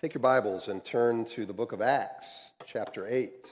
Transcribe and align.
Take 0.00 0.14
your 0.14 0.20
Bibles 0.20 0.68
and 0.68 0.84
turn 0.84 1.24
to 1.24 1.44
the 1.44 1.52
book 1.52 1.72
of 1.72 1.82
Acts, 1.82 2.52
chapter 2.64 3.04
8. 3.08 3.50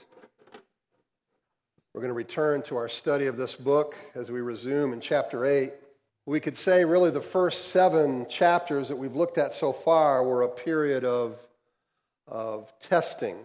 We're 1.93 1.99
going 1.99 2.07
to 2.07 2.13
return 2.13 2.61
to 2.61 2.77
our 2.77 2.87
study 2.87 3.25
of 3.25 3.35
this 3.35 3.53
book 3.53 3.97
as 4.15 4.31
we 4.31 4.39
resume 4.39 4.93
in 4.93 5.01
chapter 5.01 5.45
8. 5.45 5.73
We 6.25 6.39
could 6.39 6.55
say, 6.55 6.85
really, 6.85 7.11
the 7.11 7.19
first 7.19 7.67
seven 7.71 8.27
chapters 8.29 8.87
that 8.87 8.95
we've 8.95 9.13
looked 9.13 9.37
at 9.37 9.53
so 9.53 9.73
far 9.73 10.23
were 10.23 10.43
a 10.43 10.47
period 10.47 11.03
of, 11.03 11.37
of 12.27 12.73
testing. 12.79 13.35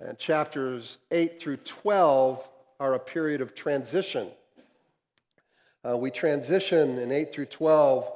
And 0.00 0.18
chapters 0.18 0.98
8 1.12 1.38
through 1.38 1.58
12 1.58 2.50
are 2.80 2.94
a 2.94 2.98
period 2.98 3.40
of 3.40 3.54
transition. 3.54 4.26
Uh, 5.88 5.96
we 5.96 6.10
transition 6.10 6.98
in 6.98 7.12
8 7.12 7.32
through 7.32 7.46
12 7.46 8.12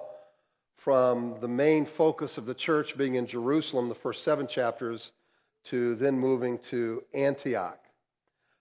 from 0.86 1.34
the 1.40 1.48
main 1.48 1.84
focus 1.84 2.38
of 2.38 2.46
the 2.46 2.54
church 2.54 2.96
being 2.96 3.16
in 3.16 3.26
Jerusalem, 3.26 3.88
the 3.88 3.94
first 3.96 4.22
seven 4.22 4.46
chapters, 4.46 5.10
to 5.64 5.96
then 5.96 6.16
moving 6.16 6.58
to 6.58 7.02
Antioch. 7.12 7.80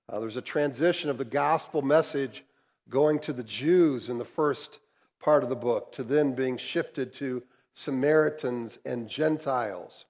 Uh, 0.09 0.19
there's 0.19 0.35
a 0.35 0.41
transition 0.41 1.11
of 1.11 1.19
the 1.19 1.23
gospel 1.23 1.83
message 1.83 2.43
going 2.89 3.19
to 3.19 3.31
the 3.31 3.43
Jews 3.43 4.09
in 4.09 4.17
the 4.17 4.25
first 4.25 4.79
part 5.19 5.43
of 5.43 5.49
the 5.49 5.55
book, 5.55 5.91
to 5.91 6.03
then 6.03 6.33
being 6.33 6.57
shifted 6.57 7.13
to 7.13 7.43
Samaritans 7.75 8.79
and 8.85 9.07
Gentiles. 9.07 10.05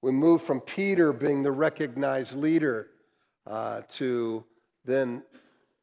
We 0.00 0.12
move 0.12 0.42
from 0.42 0.60
Peter 0.60 1.12
being 1.12 1.42
the 1.42 1.50
recognized 1.50 2.36
leader 2.36 2.90
uh, 3.48 3.80
to 3.94 4.44
then 4.84 5.24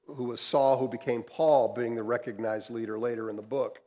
who 0.08 0.24
was 0.24 0.40
Saul, 0.40 0.78
who 0.78 0.88
became 0.88 1.22
Paul, 1.22 1.74
being 1.74 1.96
the 1.96 2.04
recognized 2.04 2.70
leader 2.70 2.98
later 2.98 3.30
in 3.30 3.36
the 3.36 3.42
book. 3.42 3.82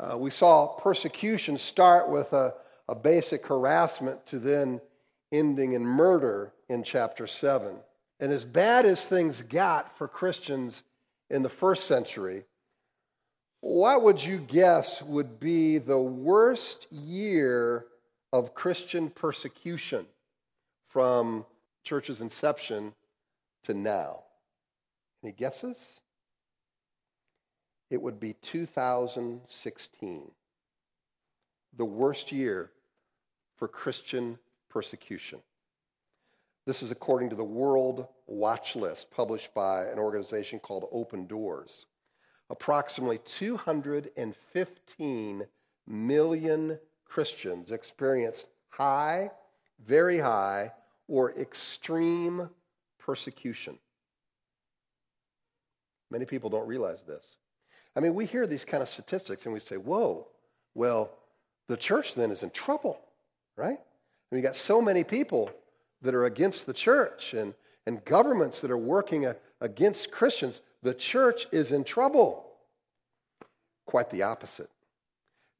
Uh, 0.00 0.16
we 0.16 0.30
saw 0.30 0.66
persecution 0.66 1.58
start 1.58 2.08
with 2.08 2.32
a, 2.32 2.54
a 2.88 2.94
basic 2.94 3.46
harassment 3.46 4.24
to 4.26 4.38
then 4.38 4.80
ending 5.30 5.74
in 5.74 5.84
murder 5.84 6.52
in 6.70 6.82
chapter 6.82 7.26
7. 7.26 7.76
And 8.18 8.32
as 8.32 8.44
bad 8.44 8.86
as 8.86 9.04
things 9.04 9.42
got 9.42 9.96
for 9.98 10.08
Christians 10.08 10.84
in 11.28 11.42
the 11.42 11.50
first 11.50 11.86
century, 11.86 12.44
what 13.60 14.02
would 14.02 14.24
you 14.24 14.38
guess 14.38 15.02
would 15.02 15.38
be 15.38 15.76
the 15.76 16.00
worst 16.00 16.90
year 16.90 17.84
of 18.32 18.54
Christian 18.54 19.10
persecution 19.10 20.06
from 20.88 21.44
church's 21.84 22.22
inception 22.22 22.94
to 23.64 23.74
now? 23.74 24.22
Any 25.22 25.32
guesses? 25.32 26.00
It 27.90 28.00
would 28.00 28.18
be 28.20 28.32
2016, 28.34 30.30
the 31.76 31.84
worst 31.84 32.32
year 32.32 32.70
for 33.56 33.68
Christian 33.68 34.38
persecution. 34.68 35.40
This 36.66 36.82
is 36.82 36.90
according 36.92 37.30
to 37.30 37.36
the 37.36 37.44
World 37.44 38.06
Watch 38.26 38.76
List 38.76 39.10
published 39.10 39.54
by 39.54 39.86
an 39.86 39.98
organization 39.98 40.58
called 40.60 40.86
Open 40.92 41.26
Doors. 41.26 41.86
Approximately 42.48 43.18
215 43.18 45.46
million 45.86 46.78
Christians 47.04 47.72
experienced 47.72 48.48
high, 48.68 49.30
very 49.84 50.18
high, 50.18 50.72
or 51.08 51.36
extreme 51.38 52.48
persecution. 52.98 53.78
Many 56.10 56.24
people 56.24 56.48
don't 56.50 56.68
realize 56.68 57.02
this. 57.02 57.36
I 57.96 58.00
mean, 58.00 58.14
we 58.14 58.26
hear 58.26 58.46
these 58.46 58.64
kind 58.64 58.82
of 58.82 58.88
statistics 58.88 59.44
and 59.44 59.52
we 59.52 59.60
say, 59.60 59.76
whoa, 59.76 60.26
well, 60.74 61.10
the 61.68 61.76
church 61.76 62.14
then 62.14 62.30
is 62.30 62.42
in 62.42 62.50
trouble, 62.50 63.00
right? 63.56 63.78
And 64.30 64.38
you 64.38 64.42
got 64.42 64.56
so 64.56 64.80
many 64.80 65.04
people 65.04 65.50
that 66.02 66.14
are 66.14 66.24
against 66.24 66.66
the 66.66 66.72
church 66.72 67.34
and, 67.34 67.54
and 67.86 68.04
governments 68.04 68.60
that 68.60 68.70
are 68.70 68.78
working 68.78 69.32
against 69.60 70.10
Christians. 70.10 70.60
The 70.82 70.94
church 70.94 71.46
is 71.52 71.72
in 71.72 71.84
trouble. 71.84 72.46
Quite 73.86 74.10
the 74.10 74.22
opposite. 74.22 74.70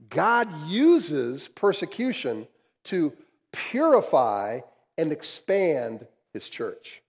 God 0.09 0.49
uses 0.69 1.49
persecution 1.49 2.47
to 2.85 3.13
purify 3.53 4.61
and 4.97 5.13
expand 5.13 6.07
his 6.33 6.49
church. 6.49 7.03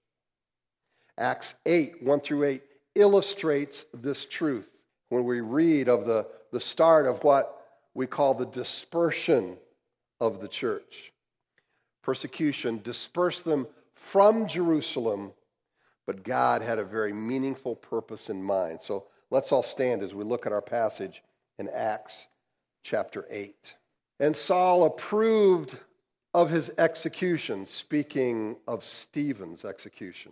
Acts 1.18 1.54
8, 1.66 2.02
1 2.04 2.20
through 2.22 2.44
8, 2.44 2.62
illustrates 2.96 3.86
this 3.94 4.26
truth 4.26 4.68
when 5.12 5.26
we 5.26 5.42
read 5.42 5.90
of 5.90 6.06
the, 6.06 6.26
the 6.54 6.60
start 6.60 7.06
of 7.06 7.22
what 7.26 7.68
we 7.94 8.08
call 8.08 8.34
the 8.34 8.46
dispersion 8.46 9.58
of 10.22 10.40
the 10.40 10.48
church. 10.48 11.12
Persecution 12.02 12.80
dispersed 12.82 13.44
them 13.44 13.68
from 13.94 14.48
Jerusalem, 14.48 15.34
but 16.08 16.24
God 16.24 16.62
had 16.62 16.80
a 16.80 16.86
very 16.86 17.12
meaningful 17.12 17.76
purpose 17.76 18.30
in 18.30 18.42
mind. 18.42 18.82
So 18.82 19.08
let's 19.30 19.52
all 19.52 19.64
stand 19.64 20.02
as 20.02 20.16
we 20.16 20.24
look 20.24 20.46
at 20.46 20.54
our 20.54 20.62
passage 20.62 21.22
in 21.60 21.68
Acts 21.68 22.28
chapter 22.82 23.26
8. 23.30 23.76
And 24.22 24.34
Saul 24.34 24.86
approved 24.86 25.76
of 26.34 26.50
his 26.50 26.72
execution, 26.78 27.66
speaking 27.66 28.56
of 28.66 28.86
Stephen's 28.86 29.66
execution. 29.66 30.32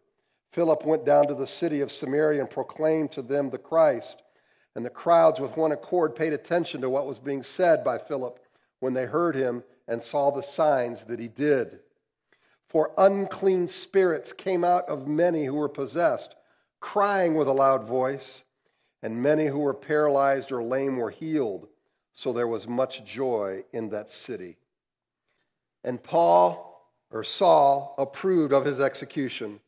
Philip 0.51 0.85
went 0.85 1.05
down 1.05 1.27
to 1.27 1.33
the 1.33 1.47
city 1.47 1.81
of 1.81 1.91
Samaria 1.91 2.41
and 2.41 2.49
proclaimed 2.49 3.11
to 3.13 3.21
them 3.21 3.49
the 3.49 3.57
Christ. 3.57 4.21
And 4.75 4.85
the 4.85 4.89
crowds, 4.89 5.39
with 5.39 5.57
one 5.57 5.71
accord, 5.71 6.15
paid 6.15 6.33
attention 6.33 6.81
to 6.81 6.89
what 6.89 7.05
was 7.05 7.19
being 7.19 7.43
said 7.43 7.83
by 7.83 7.97
Philip 7.97 8.39
when 8.79 8.93
they 8.93 9.05
heard 9.05 9.35
him 9.35 9.63
and 9.87 10.01
saw 10.01 10.29
the 10.29 10.41
signs 10.41 11.03
that 11.03 11.19
he 11.19 11.27
did. 11.27 11.79
For 12.67 12.91
unclean 12.97 13.67
spirits 13.67 14.31
came 14.31 14.63
out 14.63 14.87
of 14.87 15.07
many 15.07 15.45
who 15.45 15.55
were 15.55 15.67
possessed, 15.67 16.35
crying 16.79 17.35
with 17.35 17.49
a 17.49 17.53
loud 17.53 17.83
voice, 17.83 18.45
and 19.03 19.21
many 19.21 19.47
who 19.47 19.59
were 19.59 19.73
paralyzed 19.73 20.51
or 20.51 20.63
lame 20.63 20.97
were 20.97 21.09
healed. 21.09 21.67
So 22.13 22.31
there 22.31 22.47
was 22.47 22.67
much 22.67 23.03
joy 23.03 23.63
in 23.73 23.89
that 23.89 24.09
city. 24.09 24.57
And 25.83 26.01
Paul, 26.01 26.89
or 27.09 27.23
Saul, 27.23 27.95
approved 27.97 28.53
of 28.53 28.65
his 28.65 28.79
execution. 28.79 29.59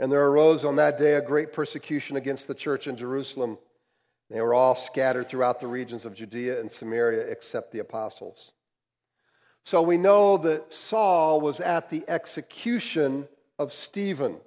And 0.00 0.10
there 0.10 0.26
arose 0.26 0.64
on 0.64 0.76
that 0.76 0.98
day 0.98 1.14
a 1.14 1.20
great 1.20 1.52
persecution 1.52 2.16
against 2.16 2.48
the 2.48 2.54
church 2.54 2.86
in 2.86 2.96
Jerusalem. 2.96 3.58
They 4.30 4.40
were 4.40 4.54
all 4.54 4.74
scattered 4.74 5.28
throughout 5.28 5.60
the 5.60 5.66
regions 5.66 6.06
of 6.06 6.14
Judea 6.14 6.58
and 6.58 6.72
Samaria 6.72 7.20
except 7.26 7.70
the 7.70 7.80
apostles. 7.80 8.52
So 9.62 9.82
we 9.82 9.98
know 9.98 10.38
that 10.38 10.72
Saul 10.72 11.42
was 11.42 11.60
at 11.60 11.90
the 11.90 12.02
execution 12.08 13.28
of 13.58 13.74
Stephen. 13.74 14.38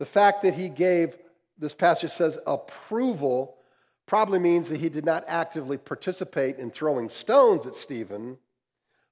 The 0.00 0.04
fact 0.04 0.42
that 0.42 0.54
he 0.54 0.68
gave, 0.68 1.16
this 1.56 1.74
passage 1.74 2.10
says, 2.10 2.36
approval, 2.44 3.56
probably 4.04 4.40
means 4.40 4.68
that 4.68 4.80
he 4.80 4.88
did 4.88 5.04
not 5.04 5.22
actively 5.28 5.76
participate 5.78 6.58
in 6.58 6.72
throwing 6.72 7.08
stones 7.08 7.66
at 7.66 7.76
Stephen. 7.76 8.36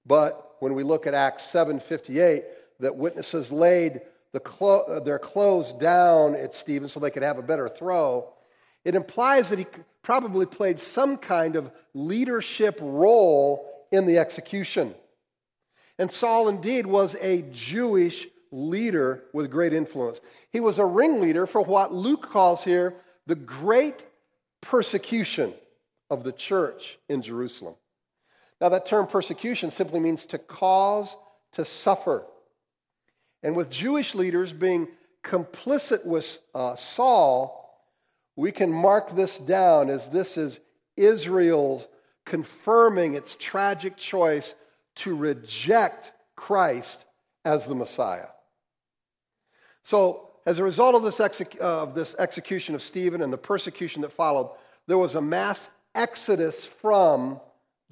But 0.05 0.57
when 0.59 0.75
we 0.75 0.83
look 0.83 1.07
at 1.07 1.15
Acts 1.15 1.45
7:58, 1.45 2.45
that 2.81 2.97
witnesses 2.97 3.53
laid 3.53 4.01
the 4.37 4.41
clo- 4.41 4.83
uh, 4.83 5.01
their 5.01 5.19
clothes 5.19 5.73
down 5.73 6.35
at 6.35 6.53
Stephen 6.53 6.89
so 6.89 7.01
they 7.01 7.11
could 7.11 7.23
have 7.23 7.39
a 7.39 7.43
better 7.43 7.71
throw, 7.71 8.35
it 8.85 8.95
implies 8.95 9.49
that 9.49 9.59
he 9.59 9.65
probably 10.03 10.45
played 10.45 10.79
some 10.79 11.17
kind 11.17 11.57
of 11.57 11.71
leadership 11.95 12.79
role 12.83 13.67
in 13.91 14.05
the 14.05 14.19
execution. 14.19 14.95
And 15.99 16.13
Saul 16.13 16.51
indeed 16.51 16.87
was 16.87 17.17
a 17.23 17.47
Jewish 17.51 18.29
leader 18.51 19.25
with 19.33 19.51
great 19.51 19.73
influence. 19.73 20.21
He 20.53 20.61
was 20.61 20.79
a 20.79 20.85
ringleader 20.85 21.47
for 21.47 21.63
what 21.63 21.95
Luke 21.95 22.31
calls 22.31 22.63
here 22.63 22.95
the 23.27 23.37
great 23.37 24.05
persecution 24.61 25.55
of 26.11 26.25
the 26.25 26.33
church 26.33 26.99
in 27.09 27.23
Jerusalem. 27.23 27.77
Now, 28.61 28.69
that 28.69 28.85
term 28.85 29.07
persecution 29.07 29.71
simply 29.71 29.99
means 29.99 30.27
to 30.27 30.37
cause 30.37 31.17
to 31.53 31.65
suffer. 31.65 32.27
And 33.47 33.55
with 33.55 33.71
Jewish 33.71 34.17
leaders 34.17 34.53
being 34.53 34.89
complicit 35.23 36.05
with 36.05 36.41
uh, 36.53 36.75
Saul, 36.75 37.81
we 38.35 38.51
can 38.51 38.73
mark 38.73 39.15
this 39.15 39.39
down 39.39 39.89
as 39.89 40.11
this 40.11 40.37
is 40.37 40.59
Israel 40.97 41.89
confirming 42.25 43.15
its 43.15 43.37
tragic 43.37 43.97
choice 43.97 44.57
to 44.97 45.15
reject 45.15 46.11
Christ 46.35 47.05
as 47.45 47.67
the 47.67 47.77
Messiah. 47.77 48.27
So, 49.85 50.33
as 50.45 50.59
a 50.59 50.65
result 50.65 50.97
of 50.97 51.05
this, 51.05 51.21
exec- 51.21 51.61
uh, 51.61 51.83
of 51.83 51.95
this 51.95 52.17
execution 52.19 52.75
of 52.75 52.83
Stephen 52.83 53.23
and 53.23 53.33
the 53.33 53.39
persecution 53.39 54.03
that 54.03 54.11
followed, 54.11 54.51
there 54.89 54.99
was 54.99 55.15
a 55.15 55.23
mass 55.23 55.71
exodus 55.95 56.67
from 56.67 57.41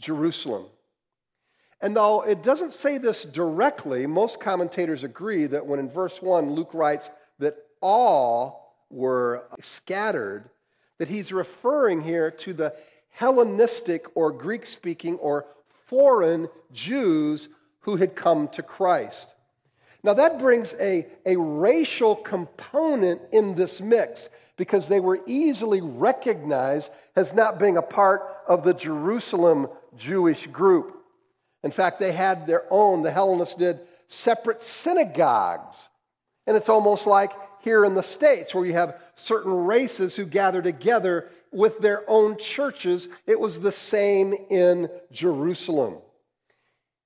Jerusalem. 0.00 0.66
And 1.84 1.94
though 1.94 2.22
it 2.22 2.42
doesn't 2.42 2.72
say 2.72 2.96
this 2.96 3.26
directly, 3.26 4.06
most 4.06 4.40
commentators 4.40 5.04
agree 5.04 5.44
that 5.48 5.66
when 5.66 5.78
in 5.78 5.90
verse 5.90 6.22
1 6.22 6.52
Luke 6.52 6.72
writes 6.72 7.10
that 7.40 7.58
all 7.82 8.74
were 8.88 9.44
scattered, 9.60 10.48
that 10.96 11.10
he's 11.10 11.30
referring 11.30 12.00
here 12.00 12.30
to 12.30 12.54
the 12.54 12.74
Hellenistic 13.10 14.06
or 14.14 14.32
Greek 14.32 14.64
speaking 14.64 15.16
or 15.16 15.44
foreign 15.84 16.48
Jews 16.72 17.50
who 17.80 17.96
had 17.96 18.16
come 18.16 18.48
to 18.48 18.62
Christ. 18.62 19.34
Now, 20.02 20.14
that 20.14 20.38
brings 20.38 20.72
a, 20.80 21.06
a 21.26 21.36
racial 21.36 22.16
component 22.16 23.20
in 23.30 23.56
this 23.56 23.82
mix 23.82 24.30
because 24.56 24.88
they 24.88 25.00
were 25.00 25.20
easily 25.26 25.82
recognized 25.82 26.90
as 27.14 27.34
not 27.34 27.58
being 27.58 27.76
a 27.76 27.82
part 27.82 28.22
of 28.48 28.64
the 28.64 28.72
Jerusalem 28.72 29.68
Jewish 29.98 30.46
group. 30.46 30.93
In 31.64 31.70
fact, 31.70 31.98
they 31.98 32.12
had 32.12 32.46
their 32.46 32.64
own, 32.70 33.02
the 33.02 33.10
Hellenists 33.10 33.54
did, 33.54 33.80
separate 34.06 34.62
synagogues. 34.62 35.88
And 36.46 36.56
it's 36.56 36.68
almost 36.68 37.06
like 37.06 37.32
here 37.62 37.86
in 37.86 37.94
the 37.94 38.02
States 38.02 38.54
where 38.54 38.66
you 38.66 38.74
have 38.74 39.00
certain 39.16 39.64
races 39.64 40.14
who 40.14 40.26
gather 40.26 40.60
together 40.60 41.30
with 41.50 41.78
their 41.80 42.08
own 42.08 42.36
churches. 42.36 43.08
It 43.26 43.40
was 43.40 43.60
the 43.60 43.72
same 43.72 44.34
in 44.50 44.90
Jerusalem. 45.10 45.96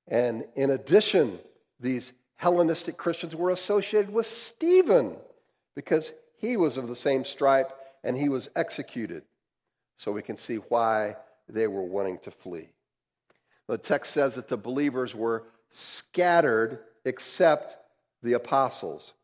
And 0.08 0.44
in 0.56 0.70
addition, 0.70 1.38
these 1.78 2.12
Hellenistic 2.34 2.96
Christians 2.96 3.36
were 3.36 3.50
associated 3.50 4.12
with 4.12 4.26
Stephen 4.26 5.16
because 5.76 6.12
he 6.36 6.56
was 6.56 6.76
of 6.76 6.88
the 6.88 6.96
same 6.96 7.24
stripe 7.24 7.70
and 8.02 8.16
he 8.16 8.28
was 8.28 8.50
executed. 8.56 9.22
So 9.96 10.10
we 10.10 10.22
can 10.22 10.36
see 10.36 10.56
why 10.56 11.16
they 11.48 11.68
were 11.68 11.82
wanting 11.82 12.18
to 12.20 12.32
flee. 12.32 12.70
The 13.68 13.78
text 13.78 14.12
says 14.12 14.34
that 14.34 14.48
the 14.48 14.56
believers 14.56 15.14
were 15.14 15.44
scattered 15.70 16.80
except 17.04 17.76
the 18.22 18.32
apostles. 18.32 19.14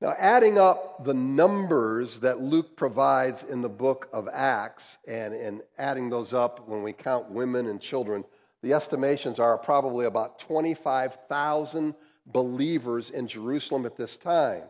Now, 0.00 0.14
adding 0.18 0.58
up 0.58 1.04
the 1.04 1.14
numbers 1.14 2.20
that 2.20 2.40
Luke 2.40 2.76
provides 2.76 3.42
in 3.42 3.62
the 3.62 3.68
book 3.68 4.08
of 4.12 4.28
Acts 4.32 4.98
and, 5.08 5.34
and 5.34 5.62
adding 5.78 6.10
those 6.10 6.32
up 6.32 6.68
when 6.68 6.82
we 6.82 6.92
count 6.92 7.30
women 7.30 7.66
and 7.66 7.80
children, 7.80 8.24
the 8.62 8.72
estimations 8.72 9.38
are 9.38 9.58
probably 9.58 10.06
about 10.06 10.38
25,000 10.38 11.94
believers 12.26 13.10
in 13.10 13.26
Jerusalem 13.26 13.86
at 13.86 13.96
this 13.96 14.16
time. 14.16 14.62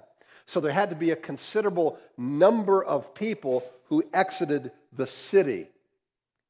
So 0.47 0.61
there 0.61 0.73
had 0.73 0.91
to 0.91 0.97
be 0.97 1.11
a 1.11 1.17
considerable 1.17 1.99
number 2.17 2.85
of 2.85 3.15
people 3.15 3.65
who 3.89 4.05
exited 4.13 4.73
the 4.93 5.07
city 5.07 5.69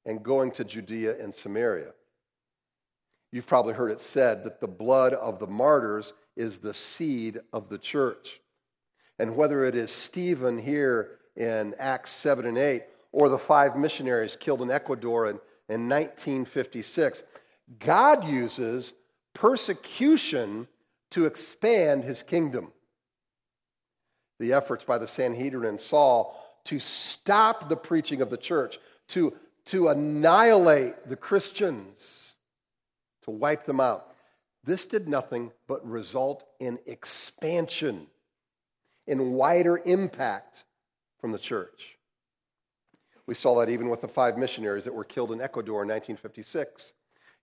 and 0.05 0.23
going 0.23 0.51
to 0.53 0.65
Judea 0.65 1.23
and 1.23 1.35
Samaria. 1.35 1.93
You've 3.35 3.49
probably 3.49 3.75
heard 3.75 3.91
it 3.91 4.01
said 4.01 4.45
that 4.45 4.61
the 4.61 4.69
blood 4.69 5.13
of 5.13 5.41
the 5.41 5.49
martyrs 5.49 6.13
is 6.37 6.59
the 6.59 6.73
seed 6.73 7.41
of 7.53 7.69
the 7.69 7.79
church. 7.79 8.41
And 9.19 9.35
whether 9.35 9.65
it 9.65 9.75
is 9.75 9.91
Stephen 9.91 10.57
here 10.57 11.19
in 11.35 11.75
Acts 11.81 12.13
7 12.13 12.47
and 12.47 12.57
8, 12.57 12.85
or 13.11 13.29
the 13.29 13.37
five 13.37 13.77
missionaries 13.77 14.37
killed 14.37 14.63
in 14.63 14.71
Ecuador 14.71 15.27
in, 15.27 15.41
in 15.69 15.89
1956, 15.89 17.25
God 17.81 18.23
uses 18.23 18.93
persecution 19.33 20.69
to 21.11 21.27
expand 21.27 22.05
his 22.05 22.23
kingdom. 22.23 22.71
The 24.39 24.53
efforts 24.53 24.85
by 24.85 24.99
the 24.99 25.09
Sanhedrin 25.09 25.69
and 25.69 25.81
Saul 25.81 26.41
to 26.67 26.79
stop 26.79 27.69
the 27.69 27.77
preaching 27.77 28.23
of 28.23 28.31
the 28.31 28.37
church, 28.37 28.79
to, 29.09 29.35
to 29.65 29.89
annihilate 29.89 31.09
the 31.09 31.17
Christians, 31.17 32.34
to 33.25 33.31
wipe 33.31 33.65
them 33.65 33.81
out. 33.81 34.13
This 34.65 34.85
did 34.85 35.09
nothing 35.09 35.53
but 35.67 35.87
result 35.87 36.45
in 36.59 36.79
expansion, 36.87 38.07
in 39.07 39.33
wider 39.33 39.81
impact 39.85 40.65
from 41.19 41.33
the 41.33 41.39
church. 41.39 41.99
We 43.27 43.35
saw 43.35 43.59
that 43.61 43.71
even 43.71 43.89
with 43.89 44.01
the 44.01 44.09
five 44.09 44.37
missionaries 44.39 44.85
that 44.85 44.95
were 44.95 45.05
killed 45.05 45.33
in 45.33 45.41
Ecuador 45.41 45.83
in 45.83 45.89
1956. 45.89 46.93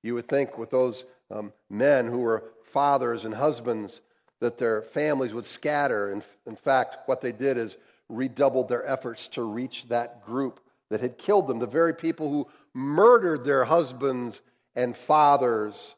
You 0.03 0.15
would 0.15 0.27
think 0.27 0.57
with 0.57 0.71
those 0.71 1.05
um, 1.29 1.53
men 1.69 2.07
who 2.07 2.19
were 2.19 2.51
fathers 2.63 3.25
and 3.25 3.35
husbands 3.35 4.01
that 4.39 4.57
their 4.57 4.81
families 4.81 5.33
would 5.33 5.45
scatter. 5.45 6.11
In, 6.11 6.23
in 6.45 6.55
fact, 6.55 6.97
what 7.07 7.21
they 7.21 7.31
did 7.31 7.57
is 7.57 7.77
redoubled 8.09 8.67
their 8.67 8.85
efforts 8.87 9.27
to 9.29 9.43
reach 9.43 9.87
that 9.87 10.25
group 10.25 10.59
that 10.89 11.01
had 11.01 11.17
killed 11.17 11.47
them, 11.47 11.59
the 11.59 11.67
very 11.67 11.93
people 11.93 12.29
who 12.29 12.47
murdered 12.73 13.45
their 13.45 13.65
husbands 13.65 14.41
and 14.75 14.95
fathers. 14.95 15.95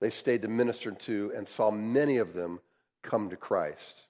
They 0.00 0.10
stayed 0.10 0.42
to 0.42 0.48
minister 0.48 0.92
to 0.92 1.32
and 1.34 1.46
saw 1.46 1.70
many 1.70 2.18
of 2.18 2.34
them 2.34 2.60
come 3.02 3.30
to 3.30 3.36
Christ. 3.36 4.06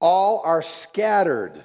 All 0.00 0.42
are 0.44 0.62
scattered, 0.62 1.64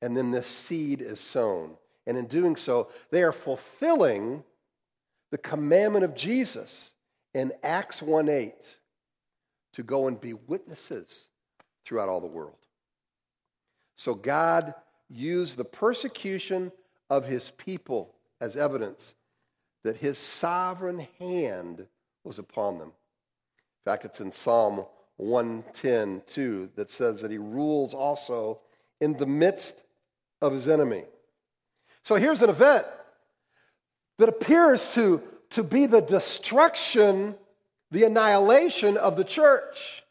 and 0.00 0.16
then 0.16 0.30
this 0.30 0.46
seed 0.46 1.02
is 1.02 1.20
sown. 1.20 1.76
And 2.06 2.16
in 2.16 2.26
doing 2.26 2.54
so, 2.54 2.90
they 3.10 3.22
are 3.22 3.32
fulfilling 3.32 4.44
the 5.30 5.38
commandment 5.38 6.04
of 6.04 6.14
Jesus 6.14 6.94
in 7.34 7.52
Acts 7.62 8.00
1 8.00 8.28
8 8.28 8.78
to 9.74 9.82
go 9.82 10.06
and 10.06 10.20
be 10.20 10.32
witnesses 10.32 11.28
throughout 11.84 12.08
all 12.08 12.20
the 12.20 12.26
world. 12.26 12.56
So 13.96 14.14
God 14.14 14.74
used 15.08 15.56
the 15.56 15.64
persecution 15.64 16.72
of 17.10 17.26
his 17.26 17.50
people 17.50 18.15
as 18.40 18.56
evidence 18.56 19.14
that 19.84 19.96
his 19.96 20.18
sovereign 20.18 21.06
hand 21.18 21.86
was 22.24 22.38
upon 22.38 22.78
them. 22.78 22.88
In 22.88 23.92
fact, 23.92 24.04
it's 24.04 24.20
in 24.20 24.32
Psalm 24.32 24.84
110 25.16 26.22
2 26.26 26.70
that 26.76 26.90
says 26.90 27.20
that 27.22 27.30
he 27.30 27.38
rules 27.38 27.94
also 27.94 28.60
in 29.00 29.16
the 29.16 29.26
midst 29.26 29.84
of 30.42 30.52
his 30.52 30.68
enemy. 30.68 31.04
So 32.02 32.16
here's 32.16 32.42
an 32.42 32.50
event 32.50 32.86
that 34.18 34.28
appears 34.28 34.92
to, 34.94 35.22
to 35.50 35.62
be 35.62 35.86
the 35.86 36.00
destruction, 36.00 37.34
the 37.90 38.04
annihilation 38.04 38.96
of 38.96 39.16
the 39.16 39.24
church. 39.24 40.02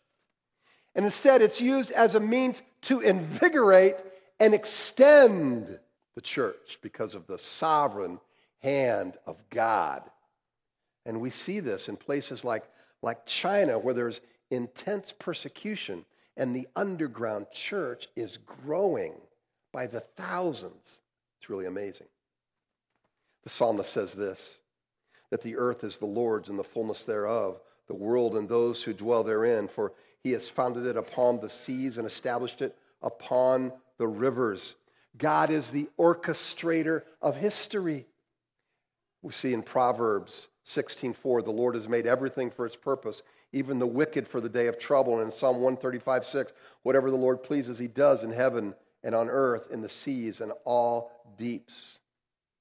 And 0.96 1.06
instead, 1.06 1.42
it's 1.42 1.60
used 1.60 1.92
as 1.92 2.16
a 2.16 2.20
means 2.20 2.62
to 2.84 3.02
invigorate 3.02 3.96
and 4.40 4.54
extend 4.54 5.80
the 6.16 6.22
church 6.22 6.80
because 6.82 7.14
of 7.14 7.28
the 7.28 7.38
sovereign 7.38 8.20
hand 8.62 9.18
of 9.26 9.44
God. 9.50 10.02
And 11.06 11.22
we 11.22 11.30
see 11.30 11.60
this 11.60 11.88
in 11.88 11.98
places 11.98 12.44
like, 12.44 12.64
like 13.02 13.26
China, 13.26 13.78
where 13.78 13.94
there's 13.94 14.22
intense 14.50 15.14
persecution, 15.18 16.06
and 16.38 16.56
the 16.56 16.68
underground 16.76 17.48
church 17.52 18.08
is 18.16 18.38
growing 18.38 19.14
by 19.72 19.88
the 19.88 20.00
thousands. 20.00 21.02
It's 21.40 21.50
really 21.50 21.66
amazing. 21.66 22.08
The 23.44 23.50
psalmist 23.50 23.92
says 23.92 24.14
this 24.14 24.60
that 25.32 25.42
the 25.42 25.58
earth 25.58 25.84
is 25.84 25.98
the 25.98 26.06
Lord's 26.06 26.50
and 26.50 26.58
the 26.58 26.64
fullness 26.64 27.04
thereof, 27.04 27.60
the 27.88 27.96
world 27.96 28.38
and 28.38 28.48
those 28.48 28.82
who 28.84 28.94
dwell 28.94 29.24
therein, 29.24 29.68
for 29.68 29.92
he 30.24 30.32
has 30.32 30.48
founded 30.48 30.86
it 30.86 30.98
upon 30.98 31.40
the 31.40 31.50
seas 31.50 31.98
and 31.98 32.08
established 32.08 32.62
it 32.62 32.78
upon 33.02 33.74
the 33.98 34.08
rivers. 34.08 34.76
God 35.18 35.50
is 35.50 35.72
the 35.72 35.90
orchestrator 35.98 37.04
of 37.22 37.38
history. 37.38 38.08
We 39.22 39.32
see 39.32 39.54
in 39.54 39.64
Proverbs 39.64 40.48
16:4, 40.66 41.42
the 41.44 41.52
Lord 41.52 41.76
has 41.76 41.88
made 41.88 42.08
everything 42.08 42.50
for 42.50 42.66
its 42.66 42.76
purpose, 42.76 43.22
even 43.52 43.80
the 43.80 43.88
wicked 43.88 44.28
for 44.28 44.42
the 44.42 44.50
day 44.50 44.68
of 44.68 44.78
trouble. 44.78 45.14
And 45.14 45.24
in 45.24 45.32
Psalm 45.32 45.62
135:6, 45.62 46.54
whatever 46.84 47.10
the 47.10 47.18
Lord 47.18 47.44
pleases, 47.44 47.78
he 47.78 47.88
does 47.88 48.24
in 48.24 48.32
heaven 48.32 48.76
and 49.04 49.14
on 49.16 49.30
earth, 49.30 49.70
in 49.72 49.82
the 49.82 49.90
seas, 49.90 50.42
and 50.42 50.52
all 50.64 51.12
deeps. 51.38 52.00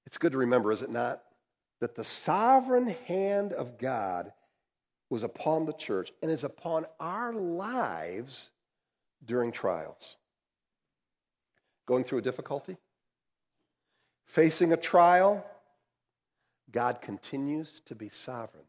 It's 0.06 0.18
good 0.18 0.32
to 0.32 0.38
remember, 0.38 0.70
is 0.70 0.82
it 0.82 0.90
not, 0.90 1.22
that 1.80 1.94
the 1.94 2.04
sovereign 2.04 2.88
hand 2.88 3.52
of 3.52 3.78
God 3.78 4.32
was 5.08 5.22
upon 5.22 5.64
the 5.64 5.72
church 5.72 6.12
and 6.22 6.30
is 6.30 6.44
upon 6.44 6.86
our 7.00 7.32
lives 7.32 8.50
during 9.24 9.52
trials. 9.52 10.18
Going 11.86 12.04
through 12.04 12.18
a 12.18 12.22
difficulty, 12.22 12.76
facing 14.24 14.72
a 14.72 14.76
trial, 14.76 15.44
God 16.70 17.00
continues 17.02 17.80
to 17.80 17.94
be 17.94 18.08
sovereign. 18.08 18.64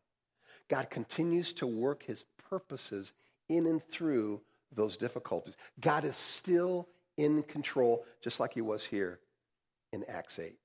God 0.68 0.90
continues 0.90 1.54
to 1.54 1.68
work 1.68 2.04
his 2.04 2.26
purposes 2.50 3.14
in 3.50 3.68
and 3.68 3.82
through 3.82 4.42
those 4.74 4.98
difficulties. 4.98 5.56
God 5.80 6.04
is 6.04 6.16
still 6.16 6.88
in 7.18 7.44
control, 7.44 8.06
just 8.22 8.40
like 8.40 8.54
he 8.54 8.62
was 8.62 8.84
here 8.84 9.20
in 9.94 10.04
Acts 10.10 10.40
8. 10.40 10.58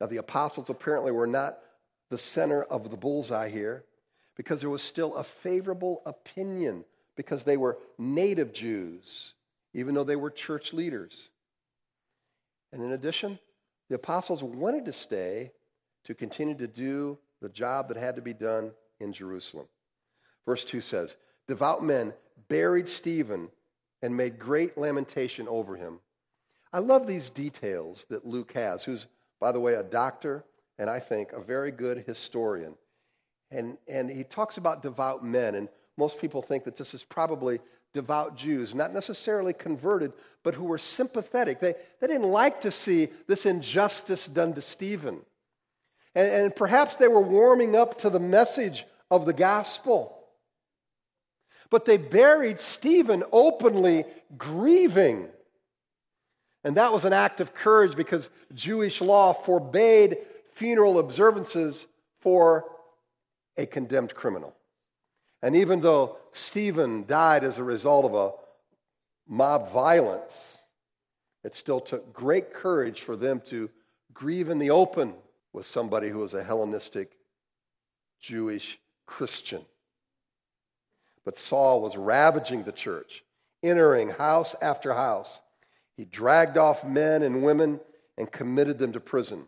Now, 0.00 0.06
the 0.06 0.16
apostles 0.18 0.70
apparently 0.70 1.12
were 1.12 1.26
not 1.26 1.58
the 2.10 2.18
center 2.18 2.62
of 2.64 2.90
the 2.90 2.96
bullseye 2.96 3.48
here 3.48 3.84
because 4.36 4.60
there 4.60 4.70
was 4.70 4.82
still 4.82 5.14
a 5.16 5.24
favorable 5.24 6.02
opinion 6.06 6.84
because 7.16 7.44
they 7.44 7.56
were 7.56 7.78
native 7.98 8.52
Jews, 8.52 9.34
even 9.74 9.94
though 9.94 10.04
they 10.04 10.16
were 10.16 10.30
church 10.30 10.72
leaders. 10.72 11.30
And 12.72 12.82
in 12.82 12.92
addition, 12.92 13.38
the 13.88 13.96
apostles 13.96 14.42
wanted 14.42 14.84
to 14.86 14.92
stay 14.92 15.52
to 16.04 16.14
continue 16.14 16.54
to 16.56 16.66
do 16.66 17.18
the 17.40 17.48
job 17.48 17.88
that 17.88 17.96
had 17.96 18.16
to 18.16 18.22
be 18.22 18.34
done 18.34 18.72
in 19.00 19.12
Jerusalem. 19.12 19.66
Verse 20.44 20.64
2 20.64 20.80
says, 20.80 21.16
Devout 21.46 21.82
men 21.82 22.12
buried 22.48 22.88
Stephen 22.88 23.48
and 24.02 24.16
made 24.16 24.38
great 24.38 24.78
lamentation 24.78 25.48
over 25.48 25.76
him. 25.76 26.00
I 26.72 26.80
love 26.80 27.06
these 27.06 27.30
details 27.30 28.06
that 28.10 28.26
Luke 28.26 28.52
has, 28.52 28.84
who's, 28.84 29.06
by 29.40 29.52
the 29.52 29.60
way, 29.60 29.74
a 29.74 29.82
doctor 29.82 30.44
and 30.78 30.88
I 30.88 31.00
think 31.00 31.32
a 31.32 31.40
very 31.40 31.70
good 31.70 32.04
historian. 32.06 32.74
And, 33.50 33.78
and 33.88 34.10
he 34.10 34.24
talks 34.24 34.58
about 34.58 34.82
devout 34.82 35.24
men, 35.24 35.54
and 35.54 35.68
most 35.98 36.20
people 36.20 36.40
think 36.40 36.64
that 36.64 36.76
this 36.76 36.94
is 36.94 37.02
probably 37.02 37.58
devout 37.92 38.36
Jews, 38.36 38.74
not 38.74 38.94
necessarily 38.94 39.52
converted, 39.52 40.12
but 40.44 40.54
who 40.54 40.64
were 40.64 40.78
sympathetic. 40.78 41.58
They, 41.58 41.74
they 42.00 42.06
didn't 42.06 42.30
like 42.30 42.60
to 42.60 42.70
see 42.70 43.08
this 43.26 43.44
injustice 43.44 44.28
done 44.28 44.54
to 44.54 44.60
Stephen. 44.60 45.20
And, 46.14 46.32
and 46.32 46.56
perhaps 46.56 46.96
they 46.96 47.08
were 47.08 47.20
warming 47.20 47.74
up 47.74 47.98
to 47.98 48.10
the 48.10 48.20
message 48.20 48.84
of 49.10 49.26
the 49.26 49.32
gospel. 49.32 50.14
But 51.68 51.84
they 51.84 51.96
buried 51.96 52.60
Stephen 52.60 53.24
openly, 53.32 54.04
grieving. 54.36 55.28
And 56.62 56.76
that 56.76 56.92
was 56.92 57.04
an 57.04 57.12
act 57.12 57.40
of 57.40 57.54
courage 57.54 57.96
because 57.96 58.30
Jewish 58.54 59.00
law 59.00 59.32
forbade 59.32 60.18
funeral 60.52 61.00
observances 61.00 61.86
for 62.20 62.66
a 63.56 63.66
condemned 63.66 64.14
criminal. 64.14 64.54
And 65.42 65.54
even 65.56 65.80
though 65.80 66.16
Stephen 66.32 67.06
died 67.06 67.44
as 67.44 67.58
a 67.58 67.64
result 67.64 68.04
of 68.04 68.14
a 68.14 68.32
mob 69.26 69.70
violence, 69.70 70.62
it 71.44 71.54
still 71.54 71.80
took 71.80 72.12
great 72.12 72.52
courage 72.52 73.02
for 73.02 73.14
them 73.14 73.40
to 73.46 73.70
grieve 74.12 74.50
in 74.50 74.58
the 74.58 74.70
open 74.70 75.14
with 75.52 75.66
somebody 75.66 76.08
who 76.08 76.18
was 76.18 76.34
a 76.34 76.42
Hellenistic 76.42 77.12
Jewish 78.20 78.78
Christian. 79.06 79.64
But 81.24 81.36
Saul 81.36 81.80
was 81.80 81.96
ravaging 81.96 82.64
the 82.64 82.72
church, 82.72 83.22
entering 83.62 84.10
house 84.10 84.56
after 84.60 84.94
house. 84.94 85.40
He 85.96 86.04
dragged 86.04 86.58
off 86.58 86.84
men 86.84 87.22
and 87.22 87.42
women 87.42 87.80
and 88.16 88.30
committed 88.30 88.78
them 88.78 88.92
to 88.92 89.00
prison. 89.00 89.46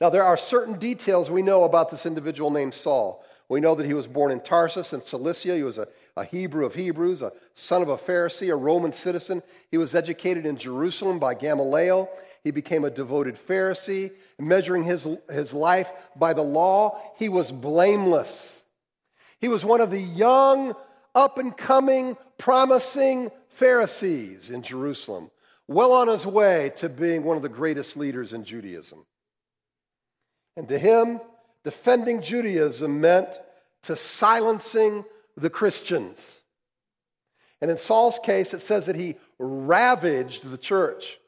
Now, 0.00 0.08
there 0.08 0.24
are 0.24 0.36
certain 0.36 0.78
details 0.78 1.30
we 1.30 1.42
know 1.42 1.64
about 1.64 1.90
this 1.90 2.06
individual 2.06 2.50
named 2.50 2.74
Saul. 2.74 3.24
We 3.50 3.60
know 3.60 3.74
that 3.74 3.84
he 3.84 3.94
was 3.94 4.06
born 4.06 4.30
in 4.30 4.38
Tarsus 4.38 4.92
in 4.92 5.00
Cilicia. 5.00 5.56
He 5.56 5.64
was 5.64 5.76
a, 5.76 5.88
a, 6.16 6.24
Hebrew 6.24 6.64
of 6.64 6.76
Hebrews, 6.76 7.20
a 7.20 7.32
son 7.52 7.82
of 7.82 7.88
a 7.88 7.96
Pharisee, 7.96 8.52
a 8.52 8.54
Roman 8.54 8.92
citizen. 8.92 9.42
He 9.72 9.76
was 9.76 9.92
educated 9.92 10.46
in 10.46 10.56
Jerusalem 10.56 11.18
by 11.18 11.34
Gamaliel. 11.34 12.08
He 12.44 12.52
became 12.52 12.84
a 12.84 12.90
devoted 12.90 13.34
Pharisee. 13.34 14.12
Measuring 14.38 14.84
his, 14.84 15.04
his 15.28 15.52
life 15.52 15.90
by 16.14 16.32
the 16.32 16.44
law, 16.44 17.02
he 17.18 17.28
was 17.28 17.50
blameless. 17.50 18.64
He 19.40 19.48
was 19.48 19.64
one 19.64 19.80
of 19.80 19.90
the 19.90 20.00
young, 20.00 20.76
up 21.16 21.36
and 21.36 21.56
coming, 21.56 22.16
promising 22.38 23.32
Pharisees 23.48 24.50
in 24.50 24.62
Jerusalem, 24.62 25.28
well 25.66 25.90
on 25.90 26.06
his 26.06 26.24
way 26.24 26.70
to 26.76 26.88
being 26.88 27.24
one 27.24 27.36
of 27.36 27.42
the 27.42 27.48
greatest 27.48 27.96
leaders 27.96 28.32
in 28.32 28.44
Judaism. 28.44 29.04
And 30.56 30.68
to 30.68 30.78
him, 30.78 31.20
defending 31.64 32.22
Judaism 32.22 33.00
meant 33.00 33.38
to 33.82 33.96
silencing 33.96 35.04
the 35.36 35.50
Christians. 35.50 36.42
And 37.60 37.70
in 37.70 37.76
Saul's 37.76 38.18
case, 38.18 38.54
it 38.54 38.60
says 38.60 38.86
that 38.86 38.96
he 38.96 39.16
ravaged 39.38 40.50
the 40.50 40.58
church. 40.58 41.18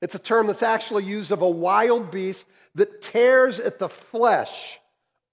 It's 0.00 0.14
a 0.14 0.20
term 0.20 0.46
that's 0.46 0.62
actually 0.62 1.04
used 1.04 1.30
of 1.30 1.42
a 1.42 1.48
wild 1.48 2.10
beast 2.10 2.46
that 2.74 3.02
tears 3.02 3.60
at 3.60 3.78
the 3.78 3.88
flesh 3.88 4.80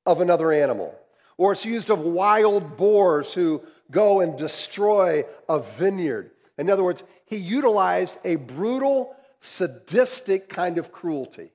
of 0.06 0.22
another 0.22 0.52
animal. 0.52 0.98
Or 1.38 1.54
it's 1.54 1.66
used 1.66 1.90
of 1.90 2.00
wild 2.00 2.78
boars 2.78 3.34
who 3.34 3.62
go 3.92 4.20
and 4.22 4.38
destroy 4.38 5.24
a 5.48 5.60
vineyard. 5.60 6.32
In 6.58 6.70
other 6.70 6.84
words, 6.84 7.04
he 7.26 7.38
utilized 7.38 8.18
a 8.26 8.36
brutal, 8.36 9.16
sadistic 9.40 10.50
kind 10.50 10.78
of 10.78 10.92
cruelty 10.92 11.52